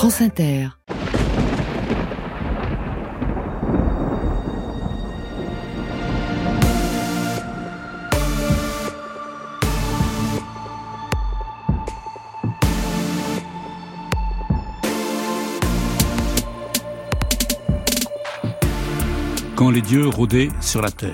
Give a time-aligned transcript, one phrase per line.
[0.00, 0.68] France Inter.
[19.54, 21.12] Quand les dieux rôdaient sur la terre,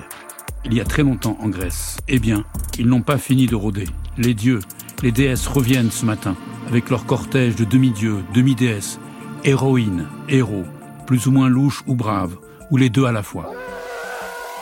[0.64, 2.44] il y a très longtemps en Grèce, eh bien,
[2.78, 3.88] ils n'ont pas fini de rôder.
[4.16, 4.60] Les dieux,
[5.02, 6.36] les déesses reviennent ce matin
[6.68, 8.98] avec leur cortège de demi-dieux, demi-déesses,
[9.44, 10.64] héroïnes, héros,
[11.06, 12.36] plus ou moins louches ou braves,
[12.70, 13.52] ou les deux à la fois.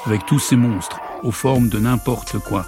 [0.06, 2.66] Avec tous ces monstres, aux formes de n'importe quoi,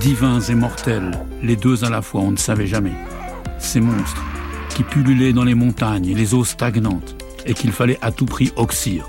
[0.00, 2.94] divins et mortels, les deux à la fois, on ne savait jamais.
[3.58, 4.22] Ces monstres,
[4.68, 7.16] qui pullulaient dans les montagnes et les eaux stagnantes,
[7.46, 9.06] et qu'il fallait à tout prix oxyre,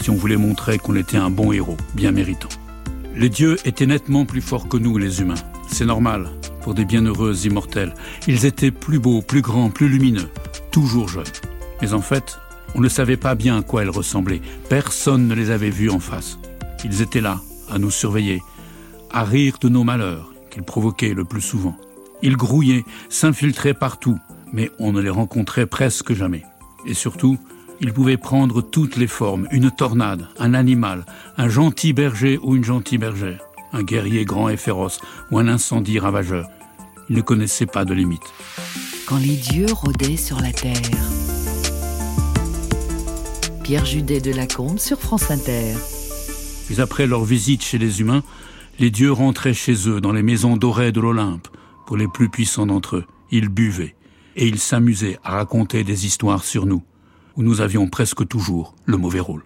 [0.00, 2.48] si on voulait montrer qu'on était un bon héros, bien méritant.
[3.14, 5.34] Les dieux étaient nettement plus forts que nous, les humains.
[5.68, 6.30] C'est normal,
[6.62, 7.94] pour des bienheureux immortels.
[8.26, 10.28] Ils étaient plus beaux, plus grands, plus lumineux,
[10.70, 11.24] toujours jeunes.
[11.82, 12.38] Mais en fait,
[12.74, 14.40] on ne savait pas bien à quoi ils ressemblaient.
[14.68, 16.38] Personne ne les avait vus en face.
[16.84, 18.42] Ils étaient là, à nous surveiller,
[19.12, 21.76] à rire de nos malheurs, qu'ils provoquaient le plus souvent.
[22.22, 24.18] Ils grouillaient, s'infiltraient partout,
[24.52, 26.42] mais on ne les rencontrait presque jamais.
[26.86, 27.38] Et surtout,
[27.80, 31.04] ils pouvaient prendre toutes les formes, une tornade, un animal,
[31.36, 35.00] un gentil berger ou une gentille bergère, un guerrier grand et féroce
[35.30, 36.48] ou un incendie ravageur.
[37.08, 38.22] Il ne connaissait pas de limite.
[39.06, 40.74] Quand les dieux rôdaient sur la terre.
[43.62, 45.74] Pierre Judet de Lacombe sur France Inter.
[46.66, 48.22] Puis après leur visite chez les humains,
[48.78, 51.48] les dieux rentraient chez eux dans les maisons dorées de l'Olympe.
[51.86, 53.94] Pour les plus puissants d'entre eux, ils buvaient
[54.36, 56.82] et ils s'amusaient à raconter des histoires sur nous,
[57.36, 59.44] où nous avions presque toujours le mauvais rôle.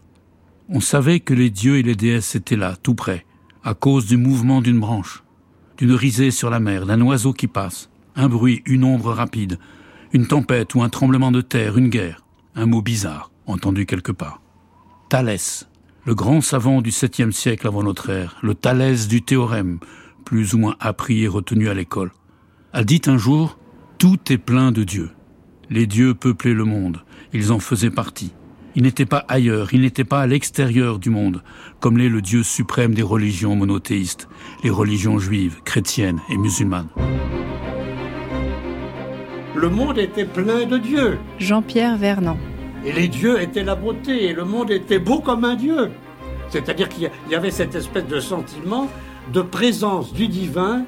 [0.69, 3.25] On savait que les dieux et les déesses étaient là, tout près,
[3.65, 5.23] à cause du mouvement d'une branche
[5.81, 9.59] d'une risée sur la mer, d'un oiseau qui passe, un bruit, une ombre rapide,
[10.13, 12.23] une tempête ou un tremblement de terre, une guerre,
[12.55, 14.43] un mot bizarre, entendu quelque part.
[15.09, 15.71] Thalès,
[16.05, 19.79] le grand savant du 7e siècle avant notre ère, le Thalès du théorème,
[20.27, 22.13] plus ou moins appris et retenu à l'école,
[22.75, 23.59] a dit un jour
[23.97, 25.11] Tout est plein de dieux.
[25.71, 27.03] Les dieux peuplaient le monde,
[27.33, 28.35] ils en faisaient partie.
[28.77, 31.43] Il n'était pas ailleurs, il n'était pas à l'extérieur du monde,
[31.81, 34.29] comme l'est le Dieu suprême des religions monothéistes,
[34.63, 36.89] les religions juives, chrétiennes et musulmanes.
[39.57, 41.19] Le monde était plein de dieux.
[41.39, 42.39] Jean-Pierre Vernant.
[42.85, 45.91] Et les dieux étaient la beauté, et le monde était beau comme un dieu.
[46.49, 48.89] C'est-à-dire qu'il y avait cette espèce de sentiment
[49.33, 50.85] de présence du divin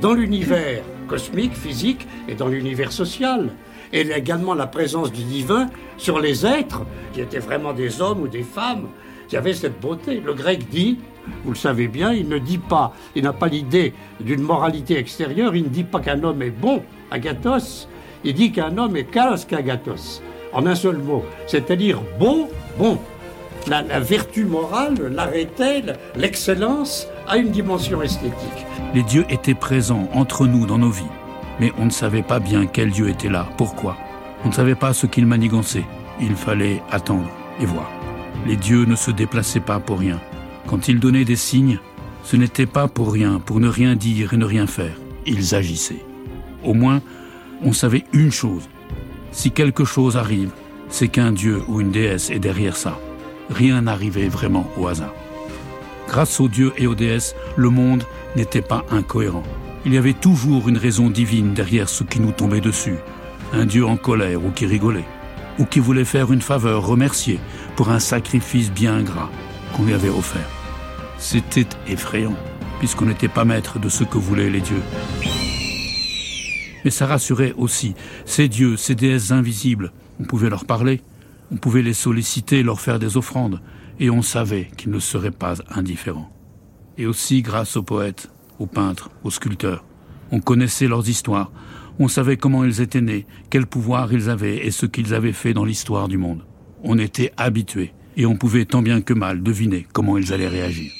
[0.00, 3.50] dans l'univers cosmique, physique et dans l'univers social
[3.94, 6.82] et également la présence du divin sur les êtres,
[7.12, 8.88] qui étaient vraiment des hommes ou des femmes,
[9.28, 10.20] qui avaient cette beauté.
[10.22, 10.98] Le grec dit,
[11.44, 15.54] vous le savez bien, il ne dit pas, il n'a pas l'idée d'une moralité extérieure,
[15.54, 16.82] il ne dit pas qu'un homme est bon,
[17.12, 17.88] agathos,
[18.24, 20.20] il dit qu'un homme est kalos qu'agathos,
[20.52, 22.98] en un seul mot, c'est-à-dire bon, bon.
[23.66, 25.82] La, vertu morale, l'arrêté,
[26.16, 28.66] l'excellence a une dimension esthétique.
[28.94, 31.04] Les dieux étaient présents entre nous dans nos vies
[31.60, 33.96] mais on ne savait pas bien quel Dieu était là, pourquoi.
[34.44, 35.84] On ne savait pas ce qu'il manigançait.
[36.20, 37.28] Il fallait attendre
[37.60, 37.90] et voir.
[38.46, 40.20] Les dieux ne se déplaçaient pas pour rien.
[40.66, 41.78] Quand ils donnaient des signes,
[42.22, 44.96] ce n'était pas pour rien, pour ne rien dire et ne rien faire.
[45.26, 46.04] Ils agissaient.
[46.62, 47.00] Au moins,
[47.62, 48.68] on savait une chose.
[49.32, 50.50] Si quelque chose arrive,
[50.88, 52.98] c'est qu'un dieu ou une déesse est derrière ça.
[53.50, 55.14] Rien n'arrivait vraiment au hasard.
[56.08, 58.04] Grâce aux dieux et aux déesses, le monde
[58.36, 59.42] n'était pas incohérent.
[59.86, 62.96] Il y avait toujours une raison divine derrière ce qui nous tombait dessus.
[63.52, 65.04] Un Dieu en colère ou qui rigolait,
[65.58, 67.38] ou qui voulait faire une faveur, remercier
[67.76, 69.30] pour un sacrifice bien ingrat
[69.74, 70.48] qu'on lui avait offert.
[71.18, 72.34] C'était effrayant,
[72.78, 74.82] puisqu'on n'était pas maître de ce que voulaient les dieux.
[76.84, 77.94] Mais ça rassurait aussi.
[78.24, 81.02] Ces dieux, ces déesses invisibles, on pouvait leur parler,
[81.52, 83.60] on pouvait les solliciter, leur faire des offrandes,
[84.00, 86.30] et on savait qu'ils ne seraient pas indifférents.
[86.96, 89.84] Et aussi grâce aux poètes, aux peintres, aux sculpteurs.
[90.30, 91.52] On connaissait leurs histoires,
[91.98, 95.54] on savait comment ils étaient nés, quel pouvoir ils avaient et ce qu'ils avaient fait
[95.54, 96.44] dans l'histoire du monde.
[96.82, 100.90] On était habitués et on pouvait tant bien que mal deviner comment ils allaient réagir.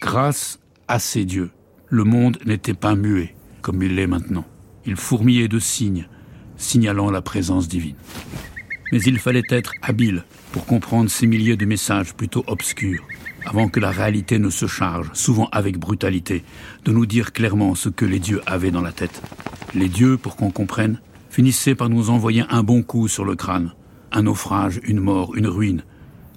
[0.00, 0.58] Grâce
[0.88, 1.50] à ces dieux,
[1.88, 4.44] le monde n'était pas muet comme il l'est maintenant.
[4.84, 6.08] Il fourmillait de signes,
[6.56, 7.96] signalant la présence divine.
[8.90, 13.06] Mais il fallait être habile pour comprendre ces milliers de messages plutôt obscurs,
[13.44, 16.44] avant que la réalité ne se charge, souvent avec brutalité,
[16.84, 19.22] de nous dire clairement ce que les dieux avaient dans la tête.
[19.74, 21.00] Les dieux, pour qu'on comprenne,
[21.30, 23.72] finissaient par nous envoyer un bon coup sur le crâne,
[24.12, 25.84] un naufrage, une mort, une ruine,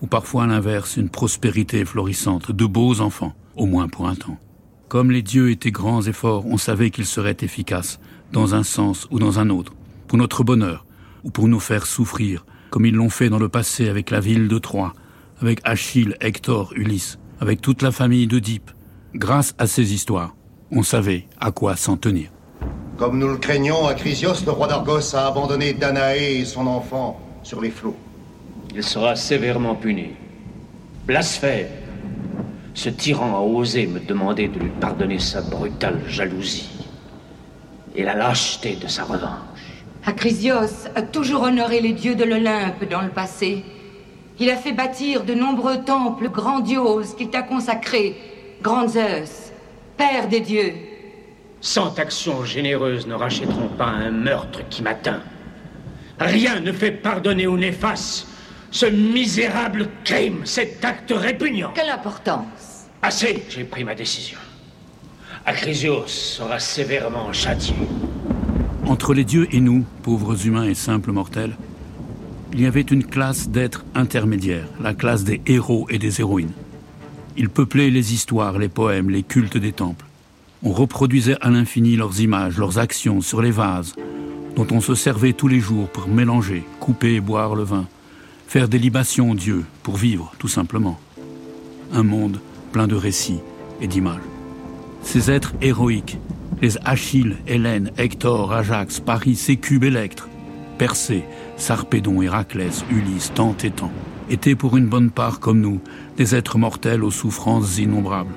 [0.01, 4.39] ou parfois à l'inverse, une prospérité florissante, de beaux enfants, au moins pour un temps.
[4.87, 7.99] Comme les dieux étaient grands et forts, on savait qu'ils seraient efficaces,
[8.31, 9.73] dans un sens ou dans un autre,
[10.07, 10.85] pour notre bonheur,
[11.23, 14.47] ou pour nous faire souffrir, comme ils l'ont fait dans le passé avec la ville
[14.47, 14.93] de Troie,
[15.45, 18.71] avec Achille, Hector, Ulysse, avec toute la famille d'Oedipe.
[19.13, 20.35] Grâce à ces histoires,
[20.71, 22.29] on savait à quoi s'en tenir.
[22.97, 27.61] Comme nous le craignons, Acrisios, le roi d'Argos, a abandonné Danaé et son enfant sur
[27.61, 27.95] les flots.
[28.73, 30.13] Il sera sévèrement puni.
[31.05, 31.67] Blasphème.
[32.73, 36.71] Ce tyran a osé me demander de lui pardonner sa brutale jalousie
[37.95, 39.83] et la lâcheté de sa revanche.
[40.05, 43.63] Acrisios a toujours honoré les dieux de l'Olympe dans le passé.
[44.39, 48.15] Il a fait bâtir de nombreux temples grandioses qu'il t'a consacrés.
[48.61, 49.51] Grand Zeus,
[49.97, 50.73] Père des dieux.
[51.61, 55.21] Cent actions généreuses ne rachèteront pas un meurtre qui m'atteint.
[56.19, 58.27] Rien ne fait pardonner ou néfaste
[58.71, 61.71] ce misérable crime, cet acte répugnant.
[61.73, 64.37] Quelle importance Assez, j'ai pris ma décision.
[65.45, 67.75] Acrisios sera sévèrement châtié.
[68.85, 71.55] Entre les dieux et nous, pauvres humains et simples mortels,
[72.53, 76.53] il y avait une classe d'êtres intermédiaires, la classe des héros et des héroïnes.
[77.37, 80.05] Ils peuplaient les histoires, les poèmes, les cultes des temples.
[80.63, 83.93] On reproduisait à l'infini leurs images, leurs actions sur les vases,
[84.55, 87.87] dont on se servait tous les jours pour mélanger, couper et boire le vin,
[88.47, 90.99] faire des libations aux dieux pour vivre, tout simplement.
[91.91, 92.39] Un monde
[92.71, 93.41] plein de récits
[93.81, 94.21] et d'images.
[95.01, 96.17] Ces êtres héroïques,
[96.61, 100.29] les Achille, Hélène, Hector, Ajax, Paris, Sécube, Électre,
[100.77, 101.23] Persée,
[101.57, 103.91] Sarpédon, Héraclès, Ulysse, tant et tant,
[104.29, 105.79] étaient pour une bonne part comme nous,
[106.17, 108.33] des êtres mortels aux souffrances innombrables,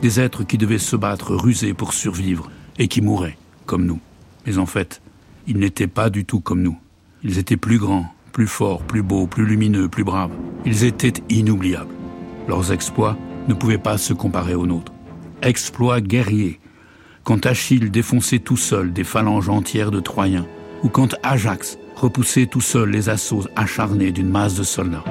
[0.00, 4.00] des êtres qui devaient se battre rusés pour survivre et qui mouraient comme nous.
[4.46, 5.00] Mais en fait,
[5.46, 6.78] ils n'étaient pas du tout comme nous.
[7.24, 10.32] Ils étaient plus grands, plus forts, plus beaux, plus lumineux, plus braves.
[10.64, 11.94] Ils étaient inoubliables.
[12.48, 13.16] Leurs exploits
[13.48, 14.92] ne pouvaient pas se comparer aux nôtres.
[15.42, 16.60] Exploits guerriers.
[17.24, 20.46] Quand Achille défonçait tout seul des phalanges entières de Troyens,
[20.82, 25.04] ou quand Ajax repoussait tout seul les assauts acharnés d'une masse de soldats.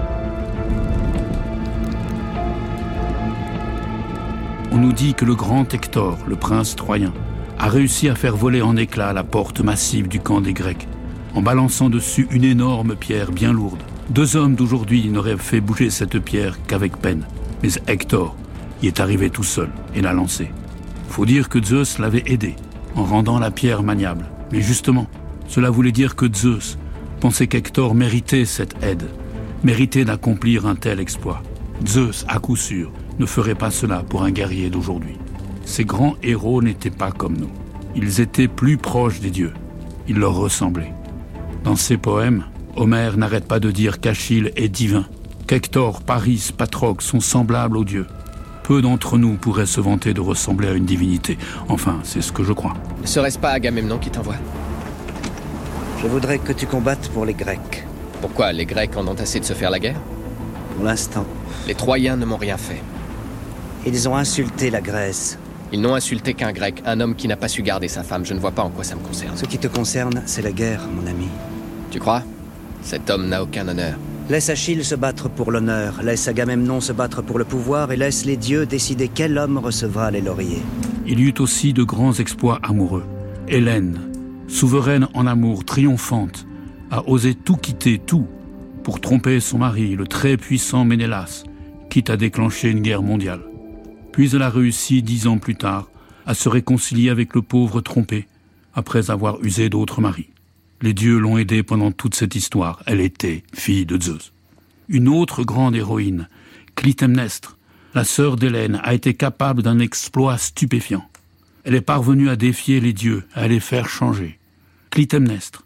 [4.71, 7.13] On nous dit que le grand Hector, le prince troyen,
[7.59, 10.88] a réussi à faire voler en éclats la porte massive du camp des Grecs,
[11.35, 13.81] en balançant dessus une énorme pierre bien lourde.
[14.09, 17.25] Deux hommes d'aujourd'hui n'auraient fait bouger cette pierre qu'avec peine.
[17.63, 18.35] Mais Hector
[18.81, 20.51] y est arrivé tout seul et l'a lancée.
[21.09, 22.56] Faut dire que Zeus l'avait aidé
[22.95, 24.25] en rendant la pierre maniable.
[24.51, 25.07] Mais justement,
[25.51, 26.77] cela voulait dire que Zeus
[27.19, 29.03] pensait qu'Hector méritait cette aide,
[29.65, 31.44] méritait d'accomplir un tel exploit.
[31.86, 32.89] Zeus, à coup sûr,
[33.19, 35.18] ne ferait pas cela pour un guerrier d'aujourd'hui.
[35.65, 37.51] Ces grands héros n'étaient pas comme nous.
[37.98, 39.51] Ils étaient plus proches des dieux.
[40.07, 40.94] Ils leur ressemblaient.
[41.65, 42.45] Dans ses poèmes,
[42.77, 45.06] Homère n'arrête pas de dire qu'Achille est divin,
[45.48, 48.07] qu'Hector, Paris, Patrocle sont semblables aux dieux.
[48.63, 51.38] Peu d'entre nous pourraient se vanter de ressembler à une divinité.
[51.68, 52.75] Enfin, c'est ce que je crois.
[53.03, 54.38] Serait-ce pas Agamemnon qui t'envoie?
[56.01, 57.86] Je voudrais que tu combattes pour les Grecs.
[58.21, 60.01] Pourquoi Les Grecs en ont assez de se faire la guerre?
[60.75, 61.27] Pour l'instant.
[61.68, 62.81] Les Troyens ne m'ont rien fait.
[63.86, 65.38] Ils ont insulté la Grèce.
[65.71, 68.25] Ils n'ont insulté qu'un grec, un homme qui n'a pas su garder sa femme.
[68.25, 69.38] Je ne vois pas en quoi ça me concerne.
[69.38, 71.27] Ce qui te concerne, c'est la guerre, mon ami.
[71.92, 72.24] Tu crois?
[72.81, 73.94] Cet homme n'a aucun honneur.
[74.27, 78.25] Laisse Achille se battre pour l'honneur, laisse Agamemnon se battre pour le pouvoir et laisse
[78.25, 80.63] les dieux décider quel homme recevra les lauriers.
[81.06, 83.03] Il y eut aussi de grands exploits amoureux.
[83.48, 84.10] Hélène,
[84.51, 86.45] souveraine en amour, triomphante,
[86.92, 88.27] a osé tout quitter, tout,
[88.83, 91.43] pour tromper son mari, le très puissant Ménélas,
[91.89, 93.41] quitte à déclencher une guerre mondiale.
[94.12, 95.89] Puis elle a réussi, dix ans plus tard,
[96.25, 98.27] à se réconcilier avec le pauvre trompé,
[98.74, 100.29] après avoir usé d'autres maris.
[100.81, 102.81] Les dieux l'ont aidée pendant toute cette histoire.
[102.86, 104.34] Elle était fille de Zeus.
[104.89, 106.27] Une autre grande héroïne,
[106.75, 107.58] Clytemnestre,
[107.93, 111.08] la sœur d'Hélène, a été capable d'un exploit stupéfiant.
[111.63, 114.39] Elle est parvenue à défier les dieux, à les faire changer.
[114.91, 115.65] Clytemnestre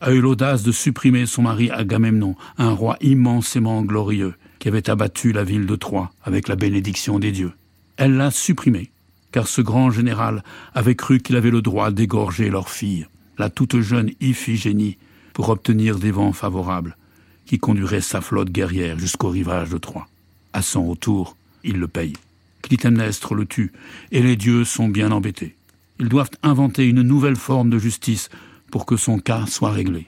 [0.00, 5.30] a eu l'audace de supprimer son mari Agamemnon, un roi immensément glorieux, qui avait abattu
[5.32, 7.52] la ville de Troie avec la bénédiction des dieux.
[7.98, 8.90] Elle l'a supprimé,
[9.30, 10.42] car ce grand général
[10.74, 14.96] avait cru qu'il avait le droit d'égorger leur fille, la toute jeune Iphigénie,
[15.34, 16.96] pour obtenir des vents favorables,
[17.44, 20.08] qui conduiraient sa flotte guerrière jusqu'au rivage de Troie.
[20.54, 22.14] À son retour, il le paye.
[22.62, 23.72] Clytemnestre le tue,
[24.12, 25.56] et les dieux sont bien embêtés.
[26.00, 28.30] Ils doivent inventer une nouvelle forme de justice
[28.72, 30.06] pour que son cas soit réglé.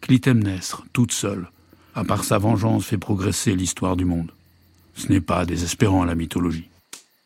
[0.00, 1.50] Clytemnestre, toute seule,
[1.94, 4.32] a par sa vengeance fait progresser l'histoire du monde.
[4.94, 6.70] Ce n'est pas désespérant la mythologie.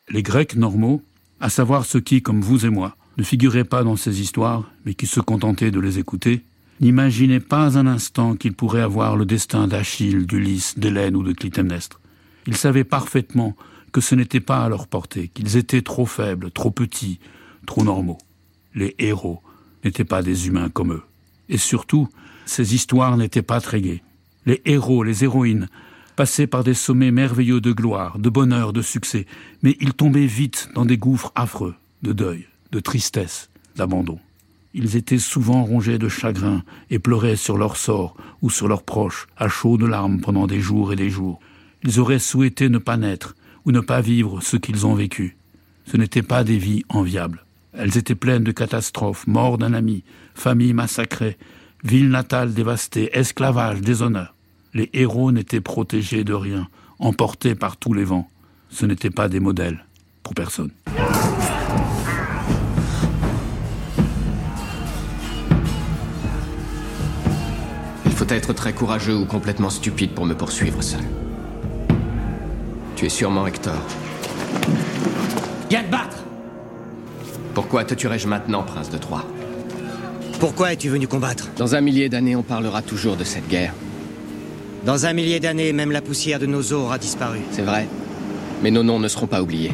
[0.09, 1.01] Les Grecs normaux,
[1.39, 4.95] à savoir ceux qui, comme vous et moi, ne figuraient pas dans ces histoires, mais
[4.95, 6.43] qui se contentaient de les écouter,
[6.81, 12.01] n'imaginaient pas un instant qu'ils pourraient avoir le destin d'Achille, d'Ulysse, d'Hélène ou de Clytemnestre.
[12.49, 13.55] Ils savaient parfaitement
[13.93, 17.21] que ce n'était pas à leur portée, qu'ils étaient trop faibles, trop petits,
[17.65, 18.19] trop normaux.
[18.75, 19.41] Les héros
[19.85, 21.03] n'étaient pas des humains comme eux.
[21.49, 22.09] Et surtout,
[22.47, 24.03] ces histoires n'étaient pas très gaies.
[24.47, 25.69] Les héros, les héroïnes,
[26.17, 29.27] passaient par des sommets merveilleux de gloire, de bonheur, de succès,
[29.63, 34.19] mais ils tombaient vite dans des gouffres affreux, de deuil, de tristesse, d'abandon.
[34.73, 39.27] Ils étaient souvent rongés de chagrin et pleuraient sur leur sort ou sur leurs proches,
[39.37, 41.41] à chaudes larmes pendant des jours et des jours.
[41.83, 43.35] Ils auraient souhaité ne pas naître
[43.65, 45.37] ou ne pas vivre ce qu'ils ont vécu.
[45.87, 47.45] Ce n'étaient pas des vies enviables.
[47.73, 50.03] Elles étaient pleines de catastrophes, mort d'un ami,
[50.35, 51.39] famille massacrée,
[51.85, 54.35] ville natale dévastée, esclavage, déshonneur.
[54.75, 58.29] Les héros n'étaient protégés de rien, emportés par tous les vents.
[58.69, 59.85] Ce n'étaient pas des modèles
[60.23, 60.71] pour personne.
[68.07, 71.01] Il faut être très courageux ou complètement stupide pour me poursuivre seul.
[72.97, 73.81] Tu es sûrement Hector.
[75.71, 76.25] Viens te battre
[77.55, 79.25] Pourquoi te tuerais-je maintenant, prince de Troie
[80.39, 83.75] Pourquoi es-tu venu combattre Dans un millier d'années, on parlera toujours de cette guerre.
[84.85, 87.41] Dans un millier d'années, même la poussière de nos os aura disparu.
[87.51, 87.89] C'est vrai.
[88.63, 89.73] Mais nos noms ne seront pas oubliés.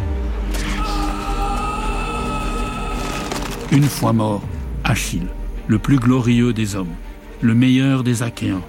[3.72, 4.42] Une fois mort,
[4.82, 5.26] Achille,
[5.66, 6.94] le plus glorieux des hommes,
[7.42, 8.62] le meilleur des Achéens,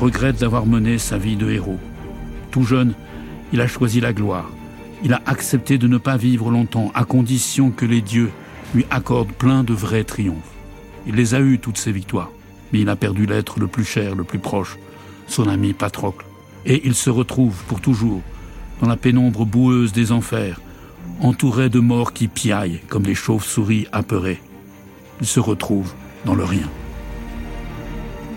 [0.00, 1.78] regrette d'avoir mené sa vie de héros.
[2.50, 2.94] Tout jeune,
[3.52, 4.50] il a choisi la gloire.
[5.04, 8.32] Il a accepté de ne pas vivre longtemps, à condition que les dieux
[8.74, 10.54] lui accordent plein de vrais triomphes.
[11.06, 12.30] Il les a eus, toutes ces victoires,
[12.72, 14.76] mais il a perdu l'être le plus cher, le plus proche,
[15.26, 16.26] son ami Patrocle.
[16.66, 18.20] Et il se retrouve, pour toujours,
[18.80, 20.60] dans la pénombre boueuse des enfers,
[21.20, 24.40] entouré de morts qui piaillent comme des chauves-souris apeurées.
[25.20, 25.92] Il se retrouve
[26.24, 26.68] dans le rien.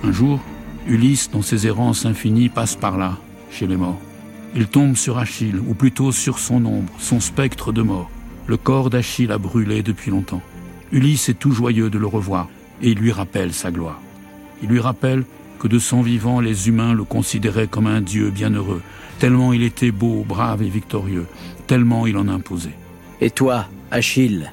[0.03, 0.39] Un jour,
[0.87, 3.17] Ulysse, dans ses errances infinies, passe par là,
[3.51, 3.99] chez les morts.
[4.55, 8.09] Il tombe sur Achille, ou plutôt sur son ombre, son spectre de mort.
[8.47, 10.41] Le corps d'Achille a brûlé depuis longtemps.
[10.91, 12.49] Ulysse est tout joyeux de le revoir,
[12.81, 14.01] et il lui rappelle sa gloire.
[14.61, 15.23] Il lui rappelle
[15.59, 18.81] que de son vivant, les humains le considéraient comme un dieu bienheureux,
[19.19, 21.27] tellement il était beau, brave et victorieux,
[21.67, 22.75] tellement il en imposait.
[23.21, 24.51] Et toi, Achille,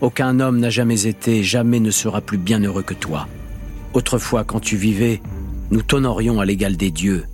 [0.00, 3.28] aucun homme n'a jamais été, jamais ne sera plus bienheureux que toi.
[3.94, 5.22] Autrefois, quand tu vivais,
[5.70, 7.24] nous t'honorions à l'égal des dieux,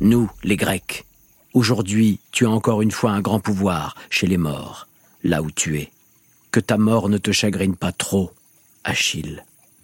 [0.00, 1.06] nous, les Grecs.
[1.54, 4.86] Aujourd'hui, tu as encore une fois un grand pouvoir chez les morts,
[5.24, 5.90] là où tu es.
[6.52, 8.32] Que ta mort ne te chagrine pas trop,
[8.84, 9.42] Achille.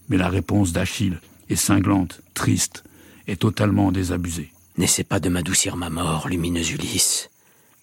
[0.08, 1.18] Mais la réponse d'Achille
[1.48, 2.84] est cinglante, triste
[3.26, 4.52] et totalement désabusée.
[4.76, 7.30] N'essaie pas de m'adoucir ma mort, lumineux Ulysse.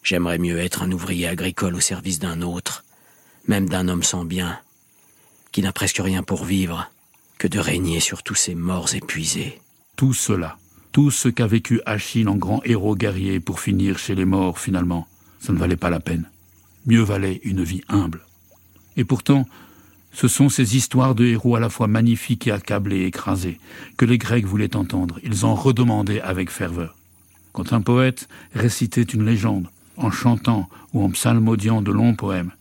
[0.04, 2.86] J'aimerais mieux être un ouvrier agricole au service d'un autre,
[3.48, 4.60] même d'un homme sans bien,
[5.52, 6.90] qui n'a presque rien pour vivre,
[7.38, 9.60] que de régner sur tous ces morts épuisés.
[9.96, 10.58] Tout cela,
[10.92, 15.08] tout ce qu'a vécu Achille en grand héros guerrier pour finir chez les morts finalement,
[15.40, 16.30] ça ne valait pas la peine.
[16.88, 18.22] Mieux valait une vie humble.
[18.96, 19.46] Et pourtant,
[20.14, 23.60] ce sont ces histoires de héros à la fois magnifiques et accablés, écrasés,
[23.98, 25.20] que les Grecs voulaient entendre.
[25.24, 26.96] Ils en redemandaient avec ferveur.
[27.52, 29.68] Quand un poète récitait une légende,
[29.98, 32.52] en chantant ou en psalmodiant de longs poèmes,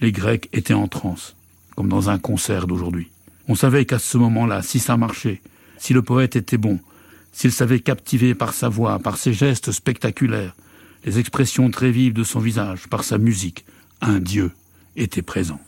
[0.00, 1.34] les Grecs étaient en transe,
[1.74, 3.08] comme dans un concert d'aujourd'hui.
[3.48, 5.40] On savait qu'à ce moment-là, si ça marchait,
[5.78, 6.78] si le poète était bon,
[7.32, 10.54] s'il savait captiver par sa voix, par ses gestes spectaculaires,
[11.04, 13.64] les expressions très vives de son visage, par sa musique,
[14.00, 14.52] un dieu
[14.96, 15.58] était présent.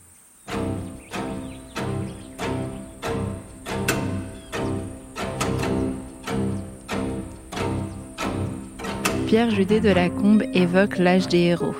[9.27, 11.75] Pierre Judet de la Combe évoque l'âge des héros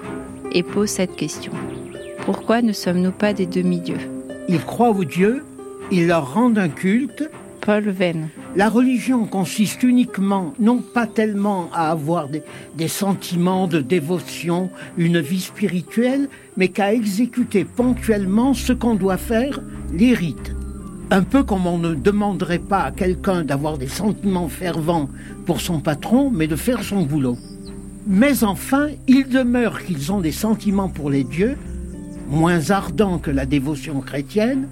[0.52, 1.54] et pose cette question.
[2.26, 4.10] Pourquoi ne sommes-nous pas des demi-dieux?
[4.50, 5.44] Ils croient aux dieux,
[5.92, 7.30] ils leur rendent un culte.
[7.62, 8.30] Paul Venn.
[8.56, 15.42] La religion consiste uniquement, non pas tellement à avoir des, sentiments de dévotion, une vie
[15.42, 19.60] spirituelle, mais qu'à exécuter ponctuellement ce qu'on doit faire,
[19.92, 20.56] les rites.
[21.12, 25.10] Un peu comme on ne demanderait pas à quelqu'un d'avoir des sentiments fervents
[25.46, 27.38] pour son patron, mais de faire son boulot.
[28.08, 31.58] Mais enfin, il demeure qu'ils ont des sentiments pour les dieux,
[32.30, 34.70] moins ardents que la dévotion chrétienne,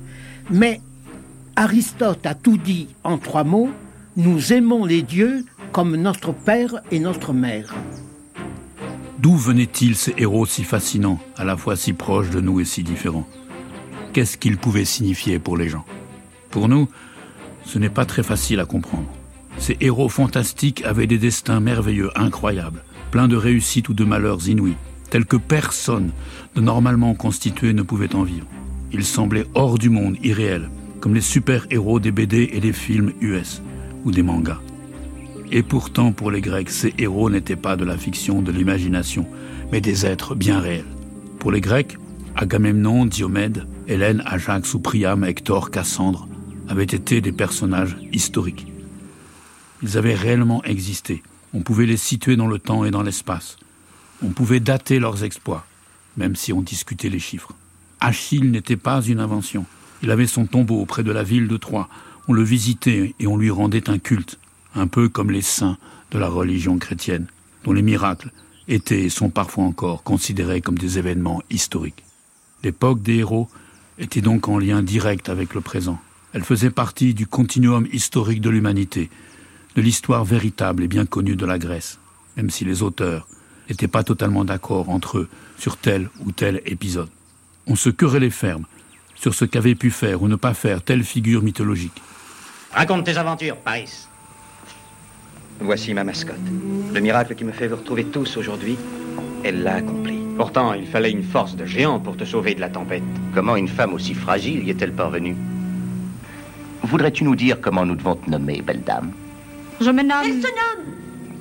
[0.50, 0.80] mais
[1.56, 3.70] Aristote a tout dit en trois mots,
[4.18, 7.76] nous aimons les dieux comme notre père et notre mère.
[9.20, 12.82] D'où venaient-ils ces héros si fascinants, à la fois si proches de nous et si
[12.82, 13.28] différents?
[14.14, 15.86] Qu'est-ce qu'ils pouvaient signifier pour les gens?
[16.50, 16.90] Pour nous,
[17.66, 19.10] ce n'est pas très facile à comprendre.
[19.60, 24.76] Ces héros fantastiques avaient des destins merveilleux, incroyables, pleins de réussites ou de malheurs inouïs,
[25.12, 26.12] tels que personne
[26.56, 28.48] de normalement constitué ne pouvait en vivre.
[28.92, 30.70] Ils semblaient hors du monde, irréels,
[31.04, 33.62] comme les super-héros des BD et des films US
[34.06, 34.62] ou des mangas.
[35.52, 39.28] Et pourtant, pour les Grecs, ces héros n'étaient pas de la fiction, de l'imagination,
[39.70, 40.86] mais des êtres bien réels.
[41.40, 41.98] Pour les Grecs,
[42.38, 46.30] Agamemnon, Diomède, Hélène, Ajax ou Priam, Hector, Cassandre
[46.70, 48.72] avaient été des personnages historiques.
[49.82, 51.22] Ils avaient réellement existé.
[51.54, 53.58] On pouvait les situer dans le temps et dans l'espace.
[54.24, 55.66] On pouvait dater leurs exploits,
[56.16, 57.52] même si on discutait les chiffres.
[58.00, 59.66] Achille n'était pas une invention.
[60.04, 61.88] Il avait son tombeau auprès de la ville de Troie.
[62.28, 64.38] On le visitait et on lui rendait un culte,
[64.76, 65.78] un peu comme les saints
[66.12, 67.28] de la religion chrétienne,
[67.64, 68.32] dont les miracles
[68.68, 72.04] étaient et sont parfois encore considérés comme des événements historiques.
[72.64, 73.48] L'époque des héros
[73.98, 76.00] était donc en lien direct avec le présent.
[76.34, 79.10] Elle faisait partie du continuum historique de l'humanité,
[79.76, 81.98] de l'histoire véritable et bien connue de la Grèce,
[82.36, 83.26] même si les auteurs
[83.70, 87.10] n'étaient pas totalement d'accord entre eux sur tel ou tel épisode.
[87.68, 88.66] On se querellait ferme
[89.16, 92.02] sur ce qu'avait pu faire ou ne pas faire telle figure mythologique.
[92.72, 94.08] Raconte tes aventures, Paris.
[95.60, 96.36] Voici ma mascotte.
[96.94, 98.78] Le miracle qui me fait vous retrouver tous aujourd'hui,
[99.44, 100.20] elle l'a accompli.
[100.36, 103.04] Pourtant, il fallait une force de géant pour te sauver de la tempête.
[103.34, 105.36] Comment une femme aussi fragile y est-elle parvenue?
[106.82, 109.12] Voudrais-tu nous dire comment nous devons te nommer, belle dame?
[109.80, 110.24] Je me nomme...
[110.26, 110.94] Elle se nomme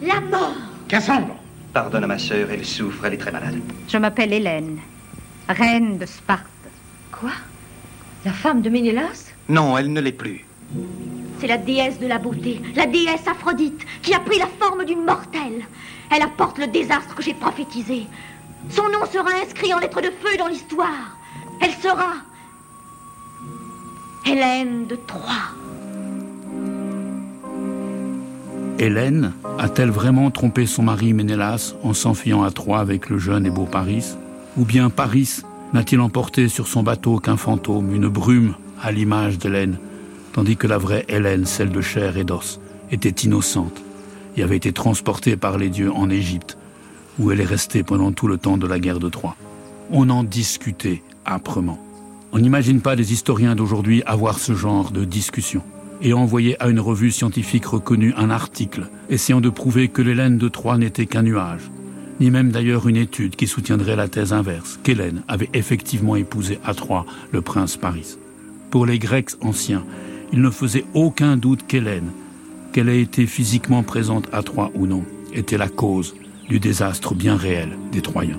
[0.02, 0.54] la mort.
[0.88, 1.36] Cassandre
[1.72, 3.58] Pardonne à ma sœur, elle souffre, elle est très malade.
[3.88, 4.78] Je m'appelle Hélène,
[5.48, 6.44] reine de Sparte.
[7.10, 7.30] Quoi?
[8.24, 10.44] La femme de Ménélas Non, elle ne l'est plus.
[11.40, 15.04] C'est la déesse de la beauté, la déesse Aphrodite, qui a pris la forme d'une
[15.04, 15.64] mortelle.
[16.08, 18.06] Elle apporte le désastre que j'ai prophétisé.
[18.70, 21.16] Son nom sera inscrit en lettres de feu dans l'histoire.
[21.60, 22.14] Elle sera
[24.24, 25.50] Hélène de Troie.
[28.78, 33.50] Hélène a-t-elle vraiment trompé son mari Ménélas en s'enfuyant à Troie avec le jeune et
[33.50, 34.14] beau Paris?
[34.56, 39.78] Ou bien Paris n'a-t-il emporté sur son bateau qu'un fantôme, une brume à l'image d'Hélène,
[40.32, 42.60] tandis que la vraie Hélène, celle de chair et d'os,
[42.90, 43.82] était innocente
[44.36, 46.58] et avait été transportée par les dieux en Égypte,
[47.18, 49.36] où elle est restée pendant tout le temps de la guerre de Troie.
[49.90, 51.78] On en discutait âprement.
[52.32, 55.62] On n'imagine pas les historiens d'aujourd'hui avoir ce genre de discussion
[56.00, 60.48] et envoyer à une revue scientifique reconnue un article essayant de prouver que l'Hélène de
[60.48, 61.70] Troie n'était qu'un nuage,
[62.22, 66.72] ni même d'ailleurs une étude qui soutiendrait la thèse inverse, qu'Hélène avait effectivement épousé à
[66.72, 68.16] Troie le prince Paris.
[68.70, 69.85] Pour les Grecs anciens,
[70.32, 72.12] il ne faisait aucun doute qu'Hélène,
[72.72, 75.02] qu'elle ait été physiquement présente à Troie ou non,
[75.35, 76.14] était la cause
[76.48, 78.38] du désastre bien réel des Troyens.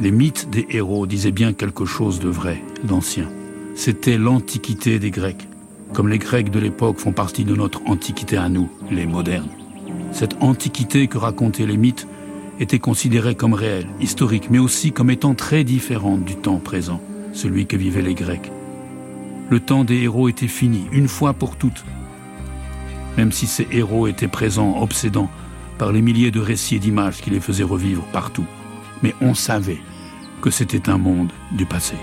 [0.00, 3.28] Les mythes des héros disaient bien quelque chose de vrai, d'ancien.
[3.76, 5.46] C'était l'antiquité des Grecs,
[5.92, 9.50] comme les Grecs de l'époque font partie de notre antiquité à nous, les modernes.
[10.10, 12.08] Cette antiquité que racontaient les mythes
[12.60, 17.00] était considérée comme réelle, historique, mais aussi comme étant très différente du temps présent,
[17.32, 18.50] celui que vivaient les Grecs.
[19.50, 21.84] Le temps des héros était fini, une fois pour toutes.
[23.16, 25.30] Même si ces héros étaient présents, obsédants,
[25.78, 28.46] par les milliers de récits et d'images qui les faisaient revivre partout.
[29.02, 29.80] Mais on savait
[30.40, 31.96] que c'était un monde du passé.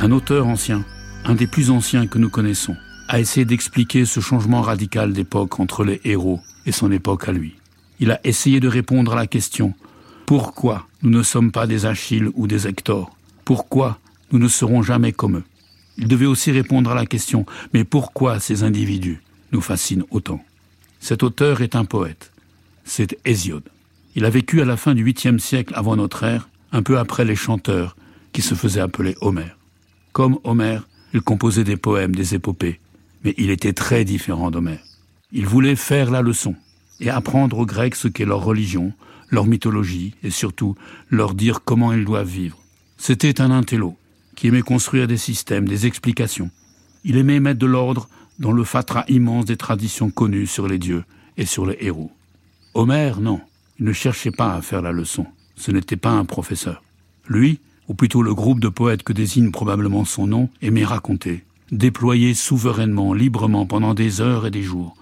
[0.00, 0.84] Un auteur ancien,
[1.24, 2.76] un des plus anciens que nous connaissons,
[3.12, 7.56] a essayé d'expliquer ce changement radical d'époque entre les héros et son époque à lui.
[8.00, 9.74] Il a essayé de répondre à la question
[10.24, 13.14] pourquoi nous ne sommes pas des Achilles ou des Hector?
[13.44, 13.98] Pourquoi
[14.30, 15.44] nous ne serons jamais comme eux?
[15.98, 17.44] Il devait aussi répondre à la question
[17.74, 19.20] mais pourquoi ces individus
[19.52, 20.42] nous fascinent autant?
[20.98, 22.32] Cet auteur est un poète.
[22.86, 23.68] C'est Hésiode.
[24.16, 27.26] Il a vécu à la fin du 8e siècle avant notre ère, un peu après
[27.26, 27.94] les chanteurs
[28.32, 29.58] qui se faisaient appeler Homère.
[30.12, 32.80] Comme Homère, il composait des poèmes, des épopées,
[33.24, 34.82] mais il était très différent d'Homère.
[35.32, 36.54] Il voulait faire la leçon
[37.00, 38.92] et apprendre aux Grecs ce qu'est leur religion,
[39.30, 40.76] leur mythologie et surtout
[41.10, 42.58] leur dire comment ils doivent vivre.
[42.98, 43.96] C'était un intello
[44.36, 46.50] qui aimait construire des systèmes, des explications.
[47.04, 48.08] Il aimait mettre de l'ordre
[48.38, 51.04] dans le fatras immense des traditions connues sur les dieux
[51.36, 52.12] et sur les héros.
[52.74, 53.40] Homère, non,
[53.78, 55.26] il ne cherchait pas à faire la leçon.
[55.56, 56.82] Ce n'était pas un professeur.
[57.28, 62.34] Lui, ou plutôt le groupe de poètes que désigne probablement son nom, aimait raconter, déployer
[62.34, 64.94] souverainement, librement, pendant des heures et des jours,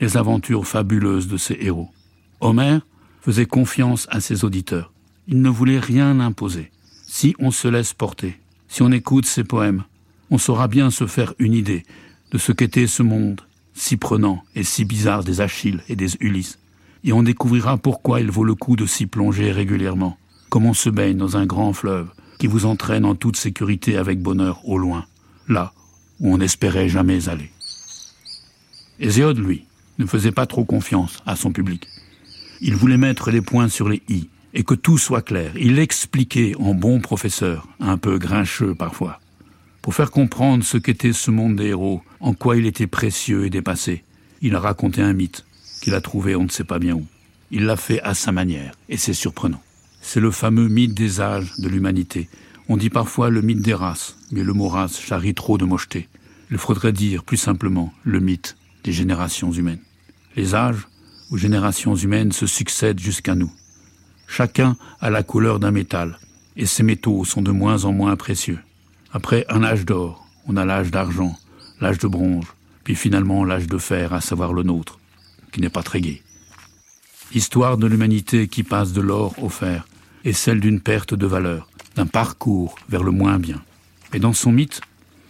[0.00, 1.88] les aventures fabuleuses de ses héros.
[2.40, 2.84] Homère
[3.22, 4.92] faisait confiance à ses auditeurs.
[5.28, 6.70] Il ne voulait rien imposer.
[7.06, 9.84] Si on se laisse porter, si on écoute ses poèmes,
[10.30, 11.84] on saura bien se faire une idée
[12.32, 13.40] de ce qu'était ce monde,
[13.74, 16.58] si prenant et si bizarre des Achilles et des Ulysses.
[17.04, 20.90] Et on découvrira pourquoi il vaut le coup de s'y plonger régulièrement, comme on se
[20.90, 25.06] baigne dans un grand fleuve, qui vous entraîne en toute sécurité avec bonheur au loin,
[25.48, 25.72] là
[26.20, 27.50] où on n'espérait jamais aller.
[28.98, 29.64] Hésiode, lui,
[29.98, 31.86] ne faisait pas trop confiance à son public.
[32.60, 35.52] Il voulait mettre les points sur les i et que tout soit clair.
[35.56, 39.20] Il expliquait en bon professeur, un peu grincheux parfois,
[39.82, 43.50] pour faire comprendre ce qu'était ce monde des héros, en quoi il était précieux et
[43.50, 44.02] dépassé.
[44.40, 45.44] Il a raconté un mythe
[45.82, 47.06] qu'il a trouvé on ne sait pas bien où.
[47.50, 49.62] Il l'a fait à sa manière, et c'est surprenant.
[50.00, 52.28] C'est le fameux mythe des âges de l'humanité.
[52.68, 56.08] On dit parfois le mythe des races, mais le mot race charrie trop de mocheté.
[56.50, 59.82] Il faudrait dire, plus simplement, le mythe des générations humaines.
[60.34, 60.88] Les âges
[61.30, 63.52] ou générations humaines se succèdent jusqu'à nous.
[64.26, 66.18] Chacun a la couleur d'un métal,
[66.56, 68.58] et ces métaux sont de moins en moins précieux.
[69.12, 71.36] Après un âge d'or, on a l'âge d'argent,
[71.80, 72.46] l'âge de bronze,
[72.82, 74.98] puis finalement l'âge de fer, à savoir le nôtre,
[75.52, 76.22] qui n'est pas très gai.
[77.32, 79.86] Histoire de l'humanité qui passe de l'or au fer,
[80.24, 83.62] et celle d'une perte de valeur, d'un parcours vers le moins bien.
[84.12, 84.80] Et dans son mythe,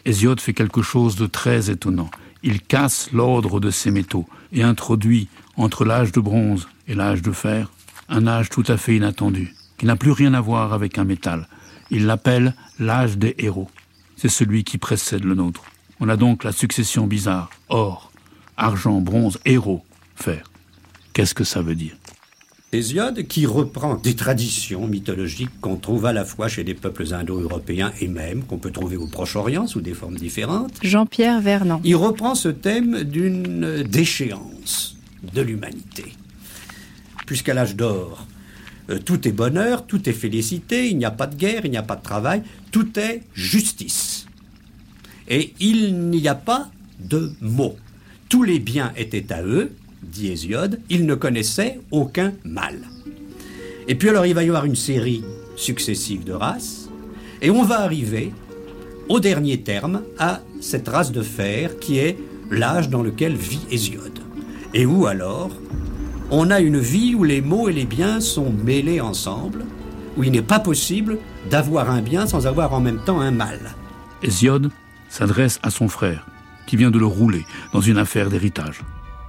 [0.05, 2.11] Hésiode fait quelque chose de très étonnant.
[2.43, 7.33] Il casse l'ordre de ces métaux et introduit entre l'âge de bronze et l'âge de
[7.33, 7.71] fer
[8.09, 11.49] un âge tout à fait inattendu, qui n'a plus rien à voir avec un métal.
[11.91, 13.69] Il l'appelle l'âge des héros.
[14.17, 15.65] C'est celui qui précède le nôtre.
[15.99, 17.51] On a donc la succession bizarre.
[17.69, 18.13] Or,
[18.57, 20.51] argent, bronze, héros, fer.
[21.13, 21.97] Qu'est-ce que ça veut dire?
[22.73, 27.93] Hésiode qui reprend des traditions mythologiques qu'on trouve à la fois chez les peuples indo-européens
[28.01, 30.75] et même qu'on peut trouver au Proche-Orient sous des formes différentes.
[30.83, 31.81] Jean-Pierre Vernant.
[31.85, 34.97] Il reprend ce thème d'une déchéance
[35.33, 36.07] de l'humanité.
[37.25, 38.27] Puisqu'à l'âge d'or,
[38.91, 41.77] euh, tout est bonheur, tout est félicité, il n'y a pas de guerre, il n'y
[41.77, 44.27] a pas de travail, tout est justice.
[45.29, 47.77] Et il n'y a pas de mots.
[48.29, 49.71] Tous les biens étaient à eux,
[50.11, 52.81] dit Hésiode, ils ne connaissaient aucun mal.
[53.89, 55.25] Et puis alors il va y avoir une série
[55.57, 56.89] successive de races,
[57.43, 58.33] et on va arriver
[59.09, 62.19] au dernier terme à cette race de fer qui est
[62.51, 64.21] l'âge dans lequel vit Hésiode.
[64.75, 65.51] Et où alors
[66.31, 69.65] on a une vie où les mots et les biens sont mêlés ensemble,
[70.17, 71.19] où il n'est pas possible
[71.51, 73.61] d'avoir un bien sans avoir en même temps un mal.
[74.23, 74.71] Hésiode
[75.09, 76.27] s'adresse à son frère,
[76.67, 78.81] qui vient de le rouler dans une affaire d'héritage.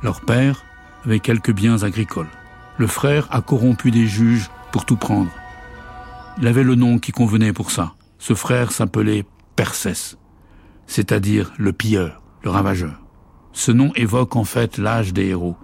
[0.02, 0.64] Leur père
[1.08, 2.28] avait quelques biens agricoles.
[2.78, 5.32] Le frère a corrompu des juges pour tout prendre.
[6.38, 7.94] Il avait le nom qui convenait pour ça.
[8.20, 9.24] Ce frère s'appelait
[9.56, 10.18] Persès,
[10.86, 13.02] c'est-à-dire le pilleur, le ravageur.
[13.54, 15.56] Ce nom évoque en fait l'âge des héros.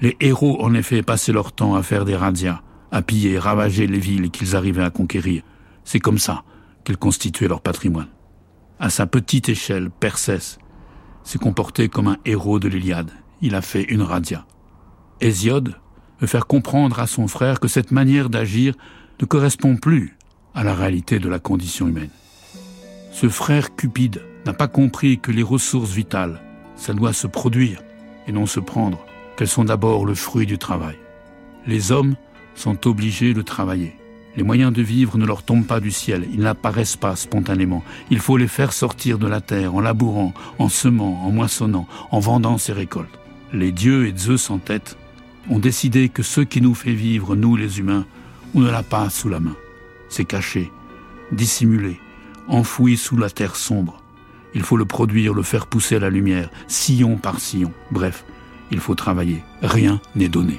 [0.00, 3.98] Les héros en effet passaient leur temps à faire des razzias, à piller, ravager les
[3.98, 5.42] villes qu'ils arrivaient à conquérir.
[5.84, 6.44] C'est comme ça
[6.84, 8.08] qu'ils constituaient leur patrimoine.
[8.80, 10.56] À sa petite échelle, Persès
[11.24, 13.10] s'est comporté comme un héros de l'Iliade.
[13.42, 14.46] Il a fait une razzia.
[15.22, 15.76] Hésiode
[16.20, 18.74] veut faire comprendre à son frère que cette manière d'agir
[19.20, 20.16] ne correspond plus
[20.52, 22.10] à la réalité de la condition humaine.
[23.12, 26.40] Ce frère cupide n'a pas compris que les ressources vitales,
[26.74, 27.82] ça doit se produire
[28.26, 28.98] et non se prendre,
[29.36, 30.96] qu'elles sont d'abord le fruit du travail.
[31.68, 32.16] Les hommes
[32.56, 33.96] sont obligés de travailler.
[34.36, 37.84] Les moyens de vivre ne leur tombent pas du ciel, ils n'apparaissent pas spontanément.
[38.10, 42.18] Il faut les faire sortir de la terre en labourant, en semant, en moissonnant, en
[42.18, 43.20] vendant ses récoltes.
[43.52, 44.96] Les dieux et Zeus en tête
[45.50, 48.06] ont décidé que ce qui nous fait vivre, nous les humains,
[48.54, 49.56] on ne l'a pas sous la main.
[50.08, 50.70] C'est caché,
[51.32, 51.98] dissimulé,
[52.48, 54.02] enfoui sous la terre sombre.
[54.54, 57.72] Il faut le produire, le faire pousser à la lumière, sillon par sillon.
[57.90, 58.24] Bref,
[58.70, 59.42] il faut travailler.
[59.62, 60.58] Rien n'est donné.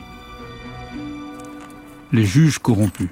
[2.12, 3.10] Les juges corrompus,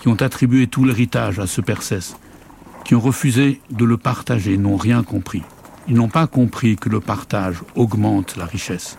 [0.00, 2.16] qui ont attribué tout l'héritage à ce Persès,
[2.84, 5.42] qui ont refusé de le partager, n'ont rien compris.
[5.88, 8.98] Ils n'ont pas compris que le partage augmente la richesse.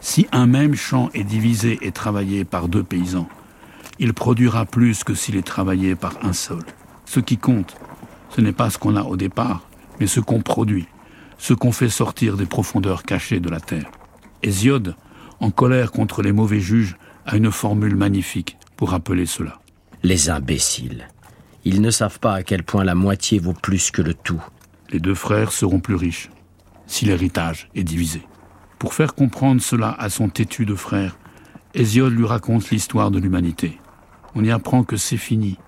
[0.00, 3.28] Si un même champ est divisé et travaillé par deux paysans,
[3.98, 6.62] il produira plus que s'il est travaillé par un seul.
[7.06, 7.76] Ce qui compte,
[8.30, 9.62] ce n'est pas ce qu'on a au départ,
[9.98, 10.86] mais ce qu'on produit,
[11.38, 13.90] ce qu'on fait sortir des profondeurs cachées de la terre.
[14.42, 14.96] Hésiode,
[15.40, 19.60] en colère contre les mauvais juges, a une formule magnifique pour rappeler cela.
[20.02, 21.08] Les imbéciles.
[21.64, 24.42] Ils ne savent pas à quel point la moitié vaut plus que le tout.
[24.90, 26.30] Les deux frères seront plus riches
[26.86, 28.22] si l'héritage est divisé.
[28.78, 31.16] Pour faire comprendre cela à son têtu de frère,
[31.74, 33.78] Hésiode lui raconte l'histoire de l'humanité.
[34.34, 35.58] On y apprend que c'est fini.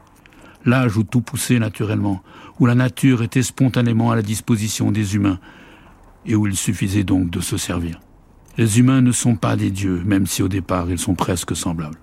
[0.65, 2.23] L'âge où tout poussait naturellement,
[2.61, 5.39] où la nature était spontanément à la disposition des humains,
[6.27, 8.01] et où il suffisait donc de se servir.
[8.59, 11.99] Les humains ne sont pas des dieux, même si au départ ils sont presque semblables.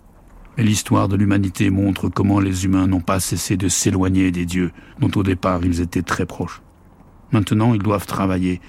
[0.57, 4.71] Mais l'histoire de l'humanité montre comment les humains n'ont pas cessé de s'éloigner des dieux,
[4.99, 6.61] dont au départ ils étaient très proches.
[7.31, 8.61] Maintenant, ils doivent travailler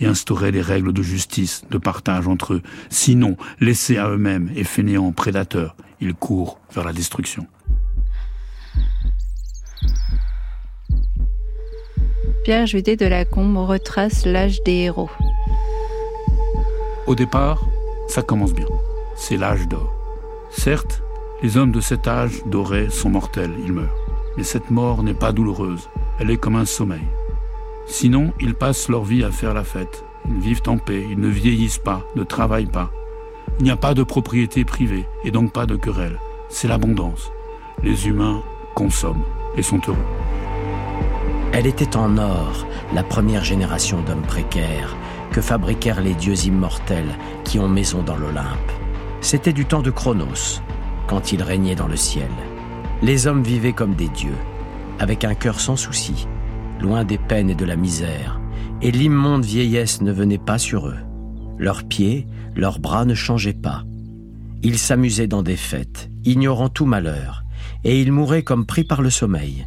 [0.00, 2.62] et instaurer des règles de justice, de partage entre eux.
[2.90, 7.46] Sinon, laissés à eux-mêmes et fainéants prédateurs, ils courent vers la destruction.
[12.44, 15.10] Pierre Judet de la Combe retrace l'âge des héros.
[17.06, 17.64] Au départ,
[18.08, 18.66] ça commence bien.
[19.16, 19.94] C'est l'âge d'or.
[20.50, 21.02] Certes,
[21.42, 23.96] les hommes de cet âge doré sont mortels, ils meurent.
[24.36, 27.06] Mais cette mort n'est pas douloureuse, elle est comme un sommeil.
[27.86, 30.04] Sinon, ils passent leur vie à faire la fête.
[30.28, 32.90] Ils vivent en paix, ils ne vieillissent pas, ne travaillent pas.
[33.58, 36.18] Il n'y a pas de propriété privée et donc pas de querelle.
[36.48, 37.30] C'est l'abondance.
[37.82, 38.42] Les humains
[38.74, 39.24] consomment.
[39.56, 39.96] et sont heureux.
[41.52, 44.96] Elle était en or, la première génération d'hommes précaires
[45.30, 48.72] que fabriquèrent les dieux immortels qui ont maison dans l'Olympe.
[49.20, 50.60] C'était du temps de Chronos,
[51.06, 52.30] quand il régnait dans le ciel.
[53.02, 54.36] Les hommes vivaient comme des dieux,
[54.98, 56.26] avec un cœur sans souci,
[56.80, 58.40] loin des peines et de la misère,
[58.82, 60.98] et l'immonde vieillesse ne venait pas sur eux.
[61.58, 63.84] Leurs pieds, leurs bras ne changeaient pas.
[64.62, 67.44] Ils s'amusaient dans des fêtes, ignorant tout malheur,
[67.84, 69.66] et ils mouraient comme pris par le sommeil.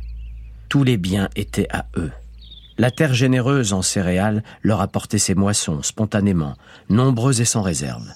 [0.70, 2.12] Tous les biens étaient à eux.
[2.78, 6.56] La terre généreuse en céréales leur apportait ses moissons spontanément,
[6.90, 8.08] nombreuses et sans réserve.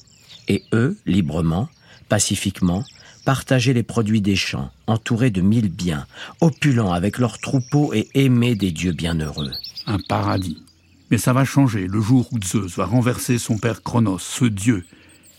[0.48, 1.68] Et eux, librement,
[2.10, 2.84] pacifiquement,
[3.26, 6.06] partageaient les produits des champs, entourés de mille biens,
[6.40, 9.52] opulents avec leurs troupeaux et aimés des dieux bienheureux.
[9.86, 10.62] Un paradis.
[11.10, 14.86] Mais ça va changer le jour où Zeus va renverser son père Chronos, ce dieu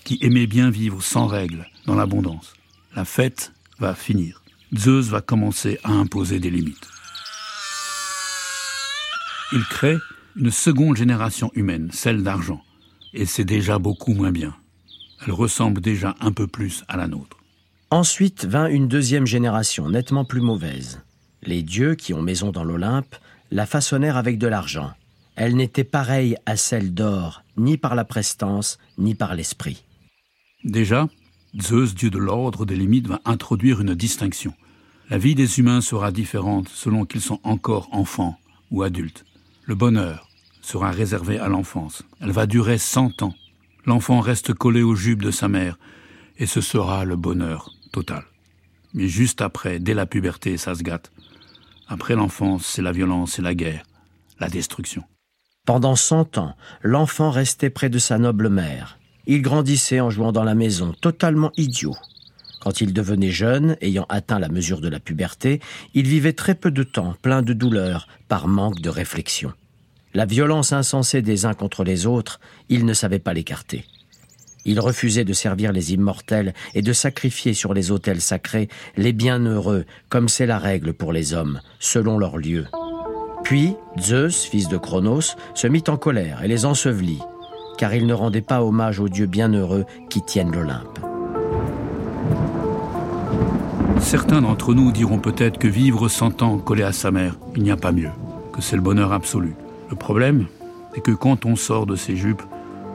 [0.05, 2.55] qui aimait bien vivre sans règles, dans l'abondance.
[2.95, 4.43] La fête va finir.
[4.77, 6.89] Zeus va commencer à imposer des limites.
[9.53, 9.99] Il crée
[10.37, 12.63] une seconde génération humaine, celle d'argent.
[13.13, 14.55] Et c'est déjà beaucoup moins bien.
[15.25, 17.37] Elle ressemble déjà un peu plus à la nôtre.
[17.93, 21.03] Ensuite vint une deuxième génération, nettement plus mauvaise.
[21.43, 23.15] Les dieux qui ont maison dans l'Olympe
[23.51, 24.93] la façonnèrent avec de l'argent.
[25.37, 29.85] Elle n'était pareille à celle d'or, ni par la prestance, ni par l'esprit.
[30.65, 31.07] Déjà,
[31.61, 34.55] Zeus, dieu de l'ordre des limites, va introduire une distinction.
[35.11, 38.39] La vie des humains sera différente selon qu'ils sont encore enfants
[38.71, 39.27] ou adultes.
[39.65, 40.31] Le bonheur
[40.63, 42.05] sera réservé à l'enfance.
[42.23, 43.35] Elle va durer cent ans.
[43.85, 45.79] L'enfant reste collé aux jupes de sa mère,
[46.39, 48.25] et ce sera le bonheur total.
[48.95, 51.13] Mais juste après, dès la puberté, ça se gâte.
[51.89, 53.85] Après l'enfance, c'est la violence et la guerre,
[54.41, 55.05] la destruction.
[55.65, 58.99] Pendant cent ans, l'enfant restait près de sa noble mère.
[59.27, 61.95] Il grandissait en jouant dans la maison, totalement idiot.
[62.61, 65.61] Quand il devenait jeune, ayant atteint la mesure de la puberté,
[65.95, 69.53] il vivait très peu de temps, plein de douleurs, par manque de réflexion.
[70.15, 73.85] La violence insensée des uns contre les autres, il ne savait pas l'écarter.
[74.65, 79.85] Il refusait de servir les immortels et de sacrifier sur les autels sacrés les bienheureux,
[80.09, 82.67] comme c'est la règle pour les hommes, selon leur lieu.
[83.45, 87.21] Puis, Zeus, fils de Chronos, se mit en colère et les ensevelit,
[87.77, 91.01] car il ne rendait pas hommage aux dieux bienheureux qui tiennent l'Olympe.
[93.99, 97.71] Certains d'entre nous diront peut-être que vivre cent ans collé à sa mère, il n'y
[97.71, 98.11] a pas mieux,
[98.53, 99.55] que c'est le bonheur absolu.
[99.91, 100.47] Le problème,
[100.95, 102.43] c'est que quand on sort de ses jupes,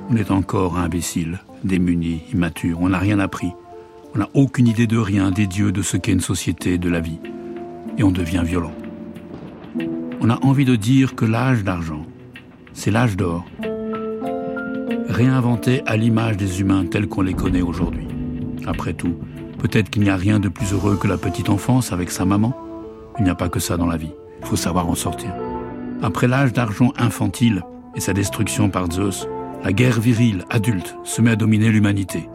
[0.09, 3.51] on est encore imbécile, démuni, immature, on n'a rien appris.
[4.15, 6.99] On n'a aucune idée de rien, des dieux, de ce qu'est une société, de la
[6.99, 7.19] vie.
[7.97, 8.73] Et on devient violent.
[10.21, 12.05] On a envie de dire que l'âge d'argent,
[12.73, 13.45] c'est l'âge d'or,
[15.07, 18.07] réinventé à l'image des humains tels qu'on les connaît aujourd'hui.
[18.65, 19.15] Après tout,
[19.59, 22.55] peut-être qu'il n'y a rien de plus heureux que la petite enfance avec sa maman.
[23.17, 24.11] Il n'y a pas que ça dans la vie.
[24.41, 25.33] Il faut savoir en sortir.
[26.01, 27.63] Après l'âge d'argent infantile
[27.95, 29.27] et sa destruction par Zeus,
[29.63, 32.29] la guerre virile, adulte, se met à dominer l'humanité.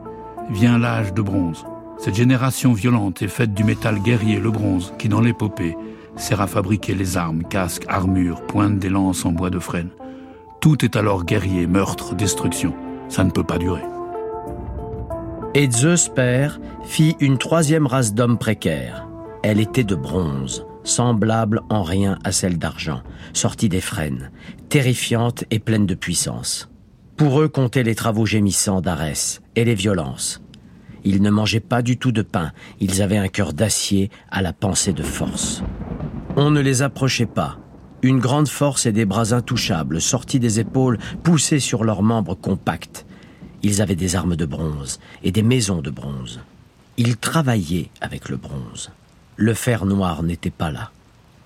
[0.50, 1.64] Vient l'âge de bronze.
[1.98, 5.76] Cette génération violente est faite du métal guerrier, le bronze, qui dans l'épopée
[6.16, 9.90] sert à fabriquer les armes, casques, armures, pointes des lances en bois de frêne.
[10.60, 12.74] Tout est alors guerrier, meurtre, destruction.
[13.08, 13.82] Ça ne peut pas durer.
[15.54, 19.06] Et Zeus père fit une troisième race d'hommes précaires.
[19.42, 24.30] Elle était de bronze, semblable en rien à celle d'argent, sortie des frênes,
[24.68, 26.71] terrifiante et pleine de puissance.
[27.22, 30.42] Pour eux comptaient les travaux gémissants d'Arès et les violences.
[31.04, 34.52] Ils ne mangeaient pas du tout de pain, ils avaient un cœur d'acier à la
[34.52, 35.62] pensée de force.
[36.34, 37.58] On ne les approchait pas.
[38.02, 43.06] Une grande force et des bras intouchables, sortis des épaules, poussés sur leurs membres compacts.
[43.62, 46.40] Ils avaient des armes de bronze et des maisons de bronze.
[46.96, 48.90] Ils travaillaient avec le bronze.
[49.36, 50.90] Le fer noir n'était pas là.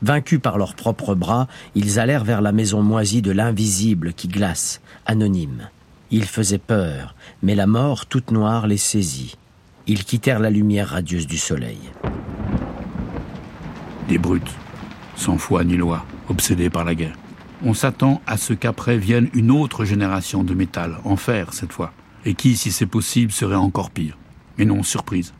[0.03, 4.81] Vaincus par leurs propres bras, ils allèrent vers la maison moisie de l'invisible qui glace,
[5.07, 5.71] anonyme.
[6.11, 9.37] Ils faisaient peur, mais la mort toute noire les saisit.
[9.87, 11.79] Ils quittèrent la lumière radieuse du soleil.
[14.09, 14.55] Des brutes,
[15.17, 17.17] sans foi ni loi, obsédés par la guerre.
[17.65, 21.93] On s'attend à ce qu'après vienne une autre génération de métal, en fer cette fois,
[22.25, 24.19] et qui, si c'est possible, serait encore pire.
[24.59, 25.33] Mais non, surprise.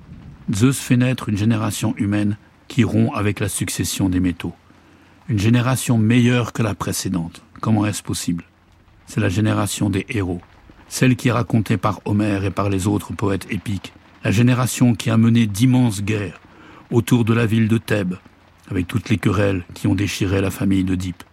[0.53, 2.39] Zeus fait naître une génération humaine
[2.69, 4.55] qui rompt avec la succession des métaux.
[5.29, 7.43] Une génération meilleure que la précédente.
[7.61, 8.45] Comment est-ce possible?
[9.07, 10.41] C'est la génération des héros,
[10.89, 13.93] celle qui est racontée par Homère et par les autres poètes épiques,
[14.25, 16.41] la génération qui a mené d'immenses guerres
[16.91, 18.17] autour de la ville de Thèbes,
[18.71, 21.25] avec toutes les querelles qui ont déchiré la famille d'Oedipe,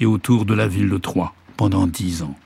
[0.00, 2.36] et autour de la ville de Troie pendant dix ans.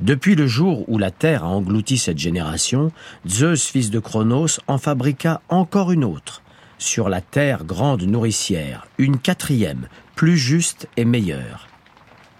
[0.00, 2.90] Depuis le jour où la Terre a englouti cette génération,
[3.26, 6.42] Zeus, fils de Chronos, en fabriqua encore une autre,
[6.80, 11.68] sur la terre grande nourricière, une quatrième, plus juste et meilleure.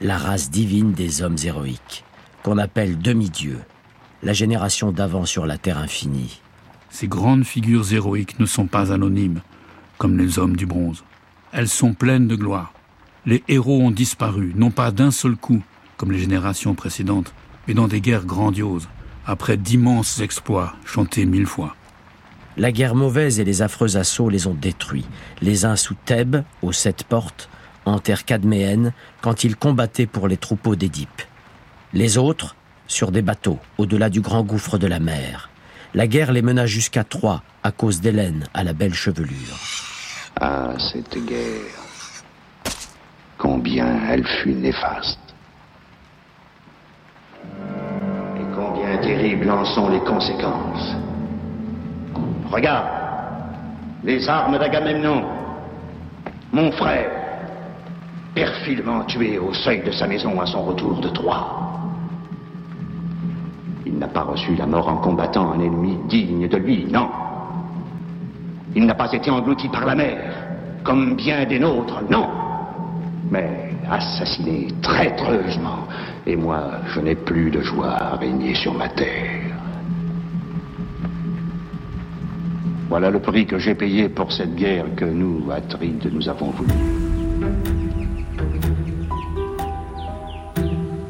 [0.01, 2.05] La race divine des hommes héroïques,
[2.43, 3.61] qu'on appelle demi-dieux,
[4.23, 6.41] la génération d'avant sur la terre infinie.
[6.89, 9.43] Ces grandes figures héroïques ne sont pas anonymes,
[9.99, 11.05] comme les hommes du bronze.
[11.53, 12.73] Elles sont pleines de gloire.
[13.27, 15.63] Les héros ont disparu, non pas d'un seul coup,
[15.99, 17.35] comme les générations précédentes,
[17.69, 18.89] mais dans des guerres grandioses,
[19.27, 21.77] après d'immenses exploits chantés mille fois.
[22.61, 25.07] La guerre mauvaise et les affreux assauts les ont détruits,
[25.41, 27.49] les uns sous Thèbes, aux sept portes,
[27.87, 28.93] en terre cadméenne,
[29.23, 31.23] quand ils combattaient pour les troupeaux d'Édipe.
[31.95, 35.49] Les autres, sur des bateaux, au-delà du grand gouffre de la mer.
[35.95, 39.57] La guerre les mena jusqu'à Troie, à cause d'Hélène, à la belle chevelure.
[40.39, 42.75] Ah, cette guerre.
[43.39, 45.19] Combien elle fut néfaste.
[48.37, 51.10] Et combien terribles en sont les conséquences.
[52.51, 52.87] Regarde,
[54.03, 55.23] les armes d'Agamemnon,
[56.53, 57.11] mon frère,
[58.35, 61.71] perfidement tué au seuil de sa maison à son retour de Troie.
[63.87, 67.09] Il n'a pas reçu la mort en combattant un ennemi digne de lui, non.
[68.75, 70.33] Il n'a pas été englouti par la mer,
[70.83, 72.29] comme bien des nôtres, non.
[73.31, 75.87] Mais assassiné traîtreusement.
[76.27, 79.50] Et moi, je n'ai plus de joie à régner sur ma terre.
[82.91, 86.73] Voilà le prix que j'ai payé pour cette guerre que nous, Atrides, nous avons voulu.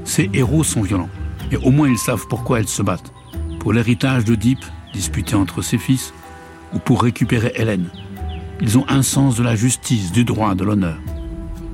[0.05, 1.09] Ces héros sont violents,
[1.51, 3.15] et au moins ils savent pourquoi ils se battent.
[3.61, 4.63] Pour l'héritage d'Oedipe,
[4.93, 6.13] disputé entre ses fils,
[6.75, 7.89] ou pour récupérer Hélène.
[8.61, 10.99] Ils ont un sens de la justice, du droit, de l'honneur.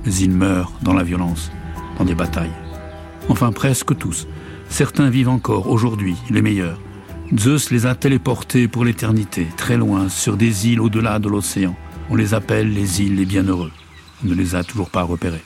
[0.05, 1.51] Mais ils meurent dans la violence,
[1.99, 2.55] dans des batailles.
[3.27, 4.25] Enfin presque tous.
[4.69, 6.79] Certains vivent encore aujourd'hui, les meilleurs.
[7.35, 11.75] Zeus les a téléportés pour l'éternité, très loin, sur des îles au-delà de l'océan.
[12.09, 13.71] On les appelle les îles les bienheureux.
[14.23, 15.43] On ne les a toujours pas repérés.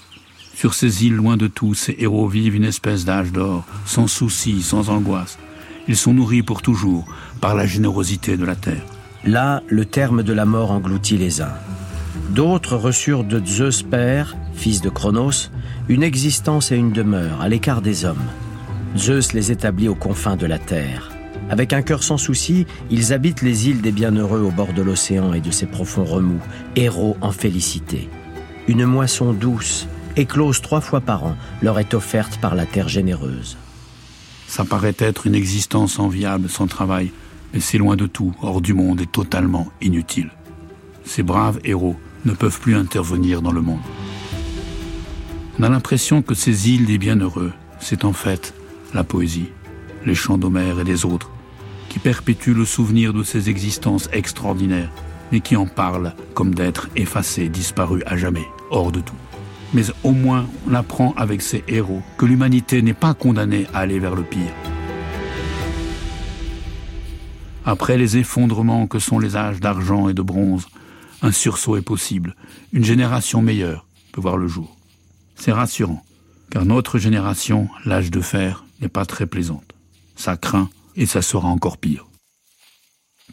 [0.53, 4.61] Sur ces îles loin de tout, ces héros vivent une espèce d'âge d'or, sans soucis,
[4.61, 5.39] sans angoisse.
[5.87, 7.07] Ils sont nourris pour toujours
[7.41, 8.85] par la générosité de la terre.
[9.25, 11.53] Là, le terme de la mort engloutit les uns.
[12.29, 15.49] D'autres reçurent de Zeus père, fils de Cronos,
[15.89, 18.29] une existence et une demeure à l'écart des hommes.
[18.95, 21.10] Zeus les établit aux confins de la terre.
[21.51, 25.33] Avec un cœur sans souci, ils habitent les îles des bienheureux au bord de l'océan
[25.33, 26.39] et de ses profonds remous,
[26.77, 28.07] héros en félicité.
[28.69, 29.85] Une moisson douce,
[30.15, 33.57] éclose trois fois par an, leur est offerte par la terre généreuse.
[34.47, 37.11] Ça paraît être une existence enviable sans travail,
[37.53, 40.31] mais c'est loin de tout, hors du monde et totalement inutile.
[41.03, 43.81] Ces braves héros ne peuvent plus intervenir dans le monde.
[45.59, 48.53] On a l'impression que ces îles des bienheureux, c'est en fait
[48.93, 49.49] la poésie,
[50.05, 51.29] les chants d'Homère et des autres,
[51.91, 54.89] qui perpétuent le souvenir de ces existences extraordinaires,
[55.33, 59.15] mais qui en parlent comme d'êtres effacés, disparus à jamais, hors de tout.
[59.73, 63.99] Mais au moins, on apprend avec ces héros que l'humanité n'est pas condamnée à aller
[63.99, 64.53] vers le pire.
[67.65, 70.67] Après les effondrements que sont les âges d'argent et de bronze,
[71.21, 72.37] un sursaut est possible.
[72.71, 74.77] Une génération meilleure peut voir le jour.
[75.35, 76.05] C'est rassurant,
[76.51, 79.75] car notre génération, l'âge de fer, n'est pas très plaisante.
[80.15, 82.07] Ça craint et ça sera encore pire.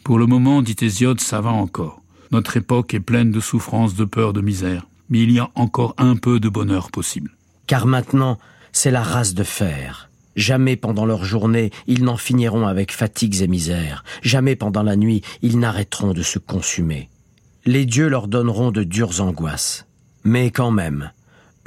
[0.03, 2.01] Pour le moment, dit Hésiode, ça va encore.
[2.31, 5.95] Notre époque est pleine de souffrances, de peur, de misère, mais il y a encore
[5.97, 7.31] un peu de bonheur possible.
[7.67, 8.37] Car maintenant,
[8.71, 10.09] c'est la race de fer.
[10.35, 14.03] Jamais pendant leur journée, ils n'en finiront avec fatigues et misères.
[14.21, 17.09] Jamais pendant la nuit, ils n'arrêteront de se consumer.
[17.65, 19.85] Les dieux leur donneront de dures angoisses.
[20.23, 21.11] Mais quand même,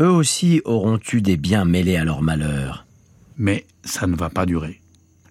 [0.01, 2.87] eux aussi auront eu des biens mêlés à leur malheur.
[3.37, 4.82] Mais ça ne va pas durer.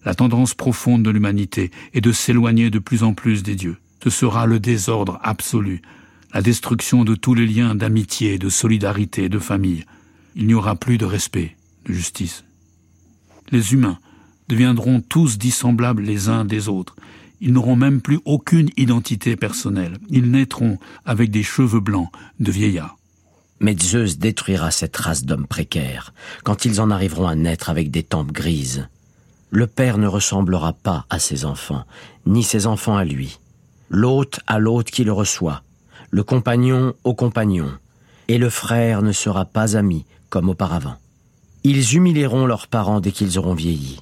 [0.04, 3.78] La tendance profonde de l'humanité est de s'éloigner de plus en plus des dieux.
[4.04, 5.82] Ce sera le désordre absolu,
[6.34, 9.86] la destruction de tous les liens d'amitié, de solidarité, de famille.
[10.36, 12.44] Il n'y aura plus de respect, de justice.
[13.52, 14.00] Les humains
[14.48, 16.96] deviendront tous dissemblables les uns des autres.
[17.40, 19.98] Ils n'auront même plus aucune identité personnelle.
[20.10, 22.98] Ils naîtront avec des cheveux blancs de vieillards.
[23.60, 28.04] Mais Zeus détruira cette race d'hommes précaires quand ils en arriveront à naître avec des
[28.04, 28.88] tempes grises.
[29.54, 31.84] Le père ne ressemblera pas à ses enfants,
[32.26, 33.40] ni ses enfants à lui.
[33.90, 35.62] L'hôte à l'hôte qui le reçoit,
[36.10, 37.70] le compagnon au compagnon,
[38.30, 40.96] et le frère ne sera pas ami comme auparavant.
[41.66, 44.00] Ils humilieront leurs parents dès qu'ils auront vieilli.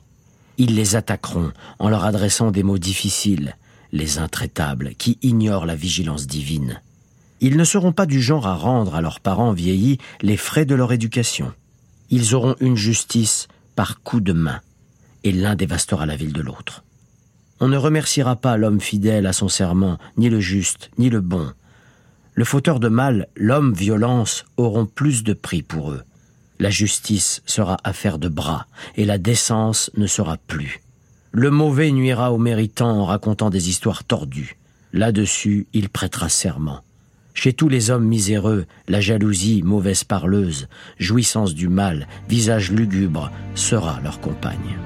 [0.59, 3.55] Ils les attaqueront en leur adressant des mots difficiles,
[3.91, 6.79] les intraitables, qui ignorent la vigilance divine.
[7.41, 10.75] Ils ne seront pas du genre à rendre à leurs parents vieillis les frais de
[10.75, 11.51] leur éducation.
[12.11, 14.59] Ils auront une justice par coup de main,
[15.23, 16.83] et l'un dévastera la ville de l'autre.
[17.59, 21.51] On ne remerciera pas l'homme fidèle à son serment, ni le juste, ni le bon,
[22.35, 26.03] Le fauteur de mal, l'homme violence, auront plus de prix pour eux.
[26.57, 28.65] La justice sera affaire de bras,
[28.95, 30.81] et la décence ne sera plus.
[31.31, 34.57] Le mauvais nuira au méritant en racontant des histoires tordues.
[34.93, 36.81] Là-dessus, il prêtera serment.
[37.33, 40.67] Chez tous les hommes miséreux, la jalousie, mauvaise parleuse,
[40.97, 44.77] jouissance du mal, visage lugubre, sera leur compagne.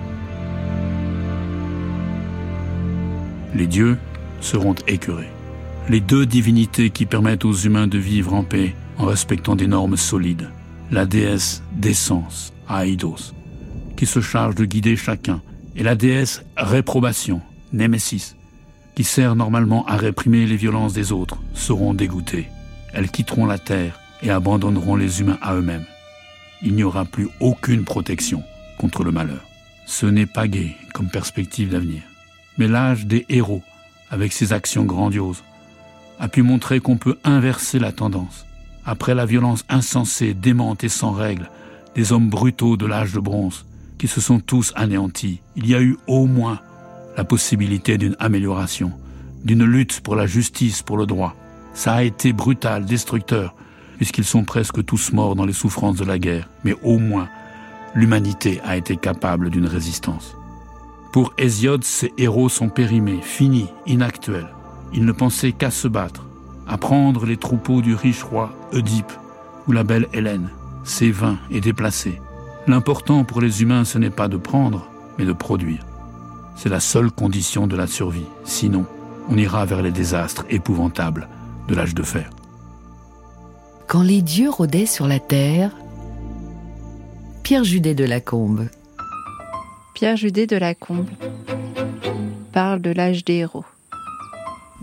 [3.55, 3.97] Les dieux
[4.41, 5.29] seront écœurés.
[5.89, 9.97] Les deux divinités qui permettent aux humains de vivre en paix en respectant des normes
[9.97, 10.49] solides.
[10.91, 13.33] La déesse d'essence, Aïdos,
[13.95, 15.41] qui se charge de guider chacun,
[15.75, 17.41] et la déesse réprobation,
[17.71, 18.35] Némésis,
[18.95, 22.47] qui sert normalement à réprimer les violences des autres, seront dégoûtées.
[22.93, 25.85] Elles quitteront la terre et abandonneront les humains à eux-mêmes.
[26.61, 28.43] Il n'y aura plus aucune protection
[28.77, 29.43] contre le malheur.
[29.85, 32.03] Ce n'est pas gai comme perspective d'avenir.
[32.57, 33.63] Mais l'âge des héros,
[34.09, 35.43] avec ses actions grandioses,
[36.19, 38.45] a pu montrer qu'on peut inverser la tendance.
[38.85, 41.49] Après la violence insensée, démente et sans règle
[41.95, 43.65] des hommes brutaux de l'âge de bronze,
[43.97, 46.59] qui se sont tous anéantis, il y a eu au moins
[47.17, 48.91] la possibilité d'une amélioration,
[49.43, 51.35] d'une lutte pour la justice, pour le droit.
[51.73, 53.55] Ça a été brutal, destructeur,
[53.97, 57.29] puisqu'ils sont presque tous morts dans les souffrances de la guerre, mais au moins
[57.95, 60.35] l'humanité a été capable d'une résistance.
[61.13, 64.49] Pour Hésiode, ces héros sont périmés, finis, inactuels.
[64.95, 66.25] Ils ne pensaient qu'à se battre,
[66.67, 69.13] à prendre les troupeaux du riche roi Oedipe
[69.67, 70.49] ou la belle Hélène,
[70.83, 72.19] ses vains et déplacés.
[72.65, 74.89] L'important pour les humains, ce n'est pas de prendre,
[75.19, 75.85] mais de produire.
[76.55, 78.25] C'est la seule condition de la survie.
[78.43, 78.87] Sinon,
[79.29, 81.27] on ira vers les désastres épouvantables
[81.67, 82.31] de l'âge de fer.
[83.85, 85.69] Quand les dieux rôdaient sur la terre,
[87.43, 88.67] Pierre Judet de Lacombe.
[89.93, 91.09] Pierre Judet de Lacombe
[92.51, 93.65] parle de l'âge des héros.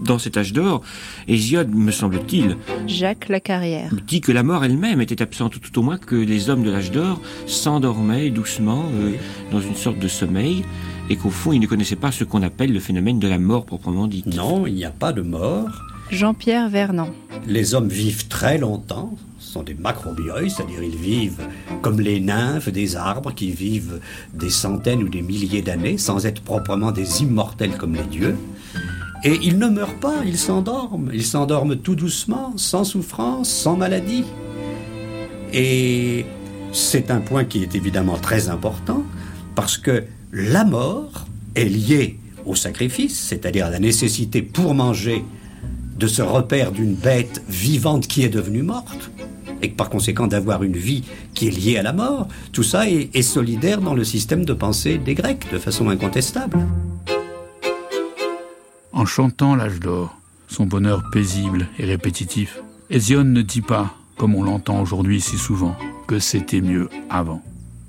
[0.01, 0.83] Dans cet âge d'or,
[1.29, 2.57] Hésiode, me semble-t-il,
[2.87, 6.63] Jacques Lacarrière dit que la mort elle-même était absente, tout au moins que les hommes
[6.63, 9.13] de l'âge d'or s'endormaient doucement euh,
[9.51, 10.65] dans une sorte de sommeil,
[11.11, 13.67] et qu'au fond, ils ne connaissaient pas ce qu'on appelle le phénomène de la mort
[13.67, 14.23] proprement dit.
[14.27, 15.69] Non, il n'y a pas de mort.
[16.11, 17.11] Jean-Pierre Vernant.
[17.47, 19.15] Les hommes vivent très longtemps,
[19.51, 21.43] sont des macrobieux, c'est-à-dire ils vivent
[21.83, 24.01] comme les nymphes des arbres qui vivent
[24.33, 28.37] des centaines ou des milliers d'années sans être proprement des immortels comme les dieux.
[29.25, 31.11] Et ils ne meurent pas, ils s'endorment.
[31.13, 34.25] Ils s'endorment tout doucement, sans souffrance, sans maladie.
[35.53, 36.25] Et
[36.73, 39.03] c'est un point qui est évidemment très important
[39.57, 41.27] parce que la mort
[41.57, 45.25] est liée au sacrifice, c'est-à-dire à la nécessité pour manger
[45.99, 49.11] de se repère d'une bête vivante qui est devenue morte,
[49.63, 51.05] et par conséquent d'avoir une vie
[51.35, 54.53] qui est liée à la mort, tout ça est, est solidaire dans le système de
[54.53, 56.59] pensée des Grecs, de façon incontestable.
[58.93, 60.17] En chantant l'âge d'or,
[60.49, 62.59] son bonheur paisible et répétitif,
[62.91, 67.43] Hésione ne dit pas, comme on l'entend aujourd'hui si souvent, que c'était mieux avant.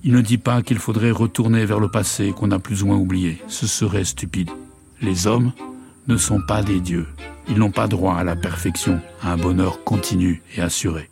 [0.04, 2.98] Il ne dit pas qu'il faudrait retourner vers le passé qu'on a plus ou moins
[2.98, 3.40] oublié.
[3.48, 4.50] Ce serait stupide.
[5.02, 5.52] Les hommes
[6.08, 7.08] ne sont pas des dieux.
[7.50, 11.11] Ils n'ont pas droit à la perfection, à un bonheur continu et assuré.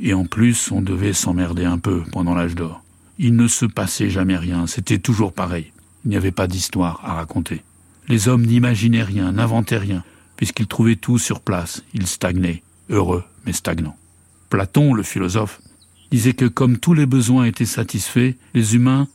[0.00, 2.82] Et en plus, on devait s'emmerder un peu pendant l'âge d'or.
[3.18, 5.72] Il ne se passait jamais rien, c'était toujours pareil.
[6.04, 7.62] Il n'y avait pas d'histoire à raconter.
[8.06, 10.04] Les hommes n'imaginaient rien, n'inventaient rien,
[10.36, 11.82] puisqu'ils trouvaient tout sur place.
[11.94, 13.96] Ils stagnaient, heureux mais stagnants.
[14.50, 15.60] Platon, le philosophe,
[16.10, 19.08] disait que comme tous les besoins étaient satisfaits, les humains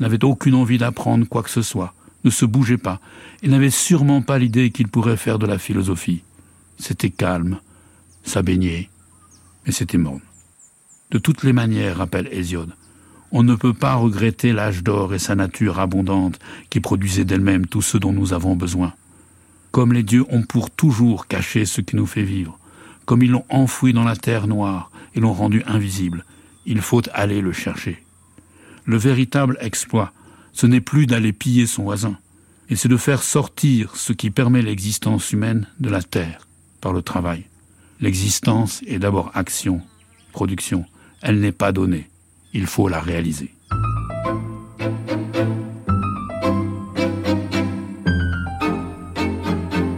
[0.00, 3.00] n'avaient aucune envie d'apprendre quoi que ce soit, ne se bougeaient pas,
[3.42, 6.22] et n'avaient sûrement pas l'idée qu'ils pourraient faire de la philosophie.
[6.78, 7.60] C'était calme,
[8.24, 8.88] ça baignait,
[9.66, 10.20] mais c'était morne.
[11.10, 12.72] De toutes les manières, rappelle Hésiode,
[13.32, 16.38] on ne peut pas regretter l'âge d'or et sa nature abondante
[16.68, 18.94] qui produisait d'elle-même tout ce dont nous avons besoin.
[19.72, 22.58] Comme les dieux ont pour toujours caché ce qui nous fait vivre,
[23.06, 26.24] comme ils l'ont enfoui dans la terre noire et l'ont rendu invisible,
[26.64, 28.04] il faut aller le chercher.
[28.84, 30.12] Le véritable exploit,
[30.52, 32.16] ce n'est plus d'aller piller son voisin,
[32.68, 36.46] et c'est de faire sortir ce qui permet l'existence humaine de la terre
[36.80, 37.46] par le travail.
[38.00, 39.82] L'existence est d'abord action,
[40.32, 40.84] production,
[41.22, 42.08] elle n'est pas donnée,
[42.52, 43.52] il faut la réaliser.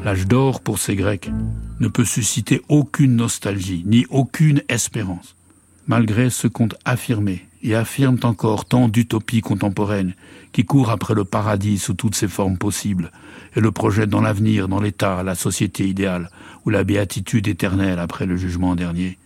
[0.04, 1.30] L'âge d'or pour ces Grecs
[1.80, 5.36] ne peut susciter aucune nostalgie ni aucune espérance,
[5.86, 10.14] malgré ce qu'ont affirmé et affirment encore tant d'utopies contemporaines
[10.52, 13.12] qui courent après le paradis sous toutes ses formes possibles
[13.56, 16.30] et le projettent dans l'avenir, dans l'État, la société idéale
[16.66, 19.18] ou la béatitude éternelle après le jugement dernier.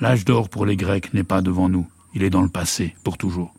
[0.00, 3.18] L'âge d'or pour les Grecs n'est pas devant nous, il est dans le passé, pour
[3.18, 3.52] toujours.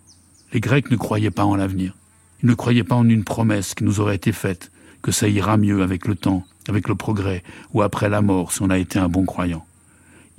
[0.53, 1.95] Les Grecs ne croyaient pas en l'avenir.
[2.41, 4.71] Ils ne croyaient pas en une promesse qui nous aurait été faite,
[5.03, 8.63] que ça ira mieux avec le temps, avec le progrès, ou après la mort si
[8.63, 9.63] on a été un bon croyant.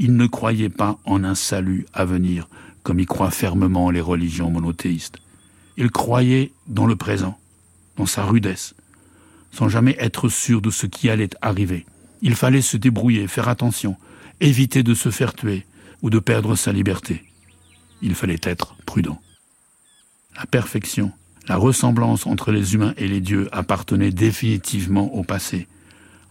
[0.00, 2.48] Ils ne croyaient pas en un salut à venir,
[2.82, 5.18] comme y croient fermement les religions monothéistes.
[5.76, 7.38] Ils croyaient dans le présent,
[7.96, 8.74] dans sa rudesse,
[9.52, 11.86] sans jamais être sûrs de ce qui allait arriver.
[12.22, 13.96] Il fallait se débrouiller, faire attention,
[14.40, 15.64] éviter de se faire tuer
[16.02, 17.24] ou de perdre sa liberté.
[18.02, 19.20] Il fallait être prudent.
[20.36, 21.12] La perfection,
[21.48, 25.66] la ressemblance entre les humains et les dieux appartenait définitivement au passé,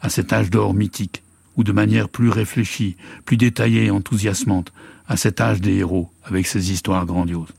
[0.02, 1.24] à cet âge d'or mythique,
[1.58, 2.96] ou de manière plus réfléchie,
[3.26, 4.72] plus détaillée et enthousiasmante,
[5.08, 7.54] à cet âge des héros, avec ses histoires grandioses.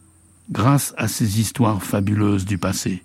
[0.51, 3.03] Grâce à ces histoires fabuleuses du passé,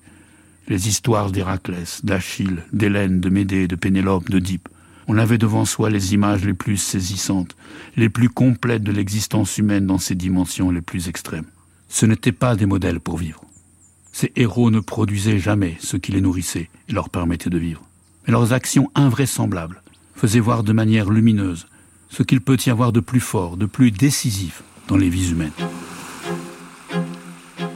[0.68, 4.68] les histoires d'Héraclès, d'Achille, d'Hélène, de Médée, de Pénélope, d'Oedipe,
[5.08, 7.56] on avait devant soi les images les plus saisissantes,
[7.96, 11.46] les plus complètes de l'existence humaine dans ses dimensions les plus extrêmes.
[11.90, 13.42] Ce n'étaient pas des modèles pour vivre.
[14.12, 17.84] Ces héros ne produisaient jamais ce qui les nourrissait et leur permettait de vivre.
[18.26, 19.82] Mais leurs actions invraisemblables
[20.16, 21.68] faisaient voir de manière lumineuse
[22.10, 25.52] ce qu'il peut y avoir de plus fort, de plus décisif dans les vies humaines.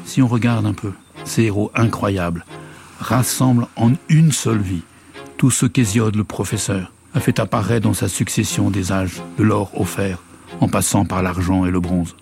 [0.03, 0.91] Si on regarde un peu,
[1.23, 2.45] ces héros incroyables
[2.99, 4.83] rassemblent en une seule vie
[5.37, 9.71] tout ce qu'Hésiode le professeur a fait apparaître dans sa succession des âges, de l'or
[9.79, 10.19] au fer,
[10.59, 12.15] en passant par l'argent et le bronze.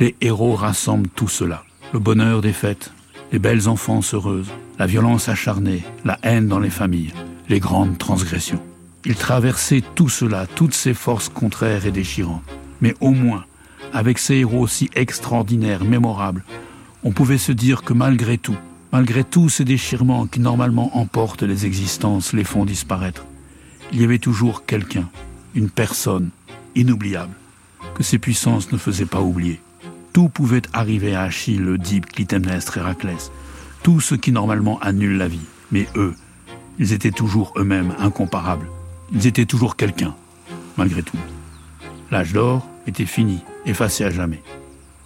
[0.00, 1.64] Les héros rassemblent tout cela.
[1.92, 2.92] Le bonheur des fêtes,
[3.32, 7.12] les belles enfances heureuses, la violence acharnée, la haine dans les familles,
[7.48, 8.60] les grandes transgressions.
[9.04, 12.42] Ils traversaient tout cela, toutes ces forces contraires et déchirantes.
[12.80, 13.44] Mais au moins,
[13.92, 16.44] avec ces héros si extraordinaires, mémorables,
[17.02, 18.56] on pouvait se dire que malgré tout,
[18.92, 23.24] malgré tous ces déchirements qui normalement emportent les existences, les font disparaître,
[23.94, 25.08] il y avait toujours quelqu'un,
[25.54, 26.30] une personne
[26.74, 27.32] inoubliable,
[27.94, 29.60] que ces puissances ne faisaient pas oublier.
[30.12, 33.30] Tout pouvait arriver à Achille, Oedipe, Clytemnestre, Héraclès,
[33.84, 35.46] tout ce qui normalement annule la vie.
[35.70, 36.14] Mais eux,
[36.80, 38.66] ils étaient toujours eux-mêmes incomparables.
[39.12, 40.16] Ils étaient toujours quelqu'un,
[40.76, 41.18] malgré tout.
[42.10, 44.42] L'âge d'or était fini, effacé à jamais.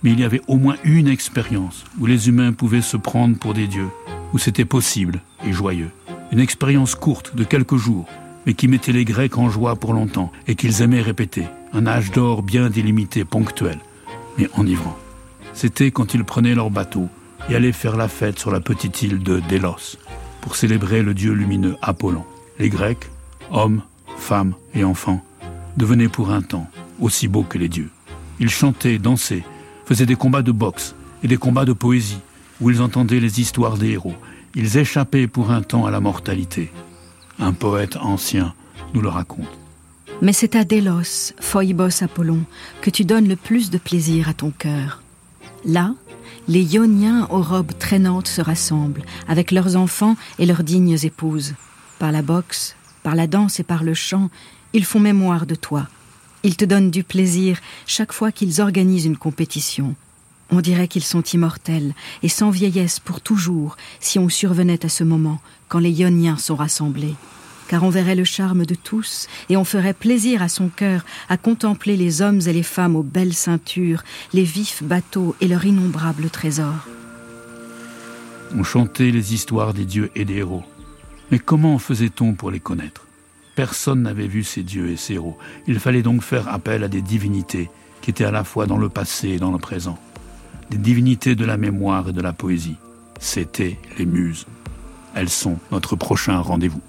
[0.03, 3.53] Mais il y avait au moins une expérience où les humains pouvaient se prendre pour
[3.53, 3.91] des dieux,
[4.33, 5.91] où c'était possible et joyeux.
[6.33, 8.09] Une expérience courte de quelques jours,
[8.49, 11.45] mais qui mettait les Grecs en joie pour longtemps et qu'ils aimaient répéter.
[11.75, 13.79] Un âge d'or bien délimité, ponctuel,
[14.39, 14.97] mais enivrant.
[15.53, 17.11] C'était quand ils prenaient leur bateau
[17.51, 19.99] et allaient faire la fête sur la petite île de Délos
[20.41, 22.25] pour célébrer le dieu lumineux Apollon.
[22.59, 23.11] Les Grecs,
[23.51, 23.83] hommes,
[24.17, 25.23] femmes et enfants,
[25.77, 26.71] devenaient pour un temps
[27.01, 27.91] aussi beaux que les dieux.
[28.41, 29.45] Ils chantaient, dansaient,
[29.85, 32.21] faisaient des combats de boxe et des combats de poésie
[32.63, 34.17] où ils entendaient les histoires des héros.
[34.55, 36.71] Ils échappaient pour un temps à la mortalité.
[37.39, 38.55] Un poète ancien
[38.95, 39.47] nous le raconte.
[40.21, 42.41] Mais c'est à Délos, Phoibos Apollon,
[42.81, 45.03] que tu donnes le plus de plaisir à ton cœur.
[45.65, 45.95] Là,
[46.49, 51.55] les Ioniens aux robes traînantes se rassemblent, avec leurs enfants et leurs dignes épouses.
[51.99, 54.31] Par la boxe, par la danse et par le chant,
[54.73, 55.87] ils font mémoire de toi.
[56.43, 59.95] Ils te donnent du plaisir chaque fois qu'ils organisent une compétition.
[60.51, 65.05] On dirait qu'ils sont immortels et sans vieillesse pour toujours si on survenait à ce
[65.05, 67.15] moment quand les Ioniens sont rassemblés.
[67.69, 71.37] Car on verrait le charme de tous et on ferait plaisir à son cœur à
[71.37, 76.31] contempler les hommes et les femmes aux belles ceintures, les vifs bateaux et leurs innombrables
[76.31, 76.89] trésors.
[78.57, 80.65] On chantait les histoires des dieux et des héros.
[81.31, 83.07] Mais comment faisait-on pour les connaître?
[83.55, 85.37] Personne n'avait vu ces dieux et ces héros.
[85.67, 87.69] Il fallait donc faire appel à des divinités
[88.01, 89.99] qui étaient à la fois dans le passé et dans le présent.
[90.71, 92.77] Des divinités de la mémoire et de la poésie.
[93.19, 94.47] C'étaient les muses.
[95.15, 96.83] Elles sont notre prochain rendez-vous.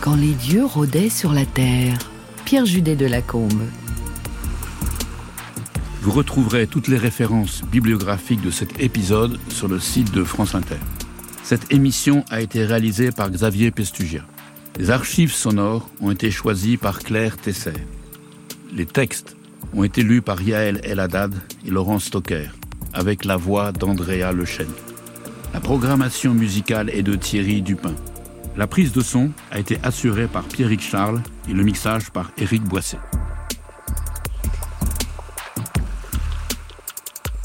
[0.00, 1.98] Quand les dieux rôdaient sur la terre,
[2.44, 3.62] Pierre Judet de Lacombe.
[6.02, 10.78] Vous retrouverez toutes les références bibliographiques de cet épisode sur le site de France Inter.
[11.42, 14.22] Cette émission a été réalisée par Xavier Pestugia.
[14.78, 17.72] Les archives sonores ont été choisies par Claire Tesser.
[18.72, 19.36] Les textes
[19.74, 21.34] ont été lus par Yael El Haddad
[21.66, 22.48] et Laurent Stocker,
[22.92, 24.72] avec la voix d'Andrea Lechêne.
[25.54, 27.94] La programmation musicale est de Thierry Dupin.
[28.56, 32.62] La prise de son a été assurée par Pierrick Charles et le mixage par Éric
[32.64, 32.98] Boisset.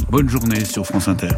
[0.09, 1.29] Bonne journée sur France Inter.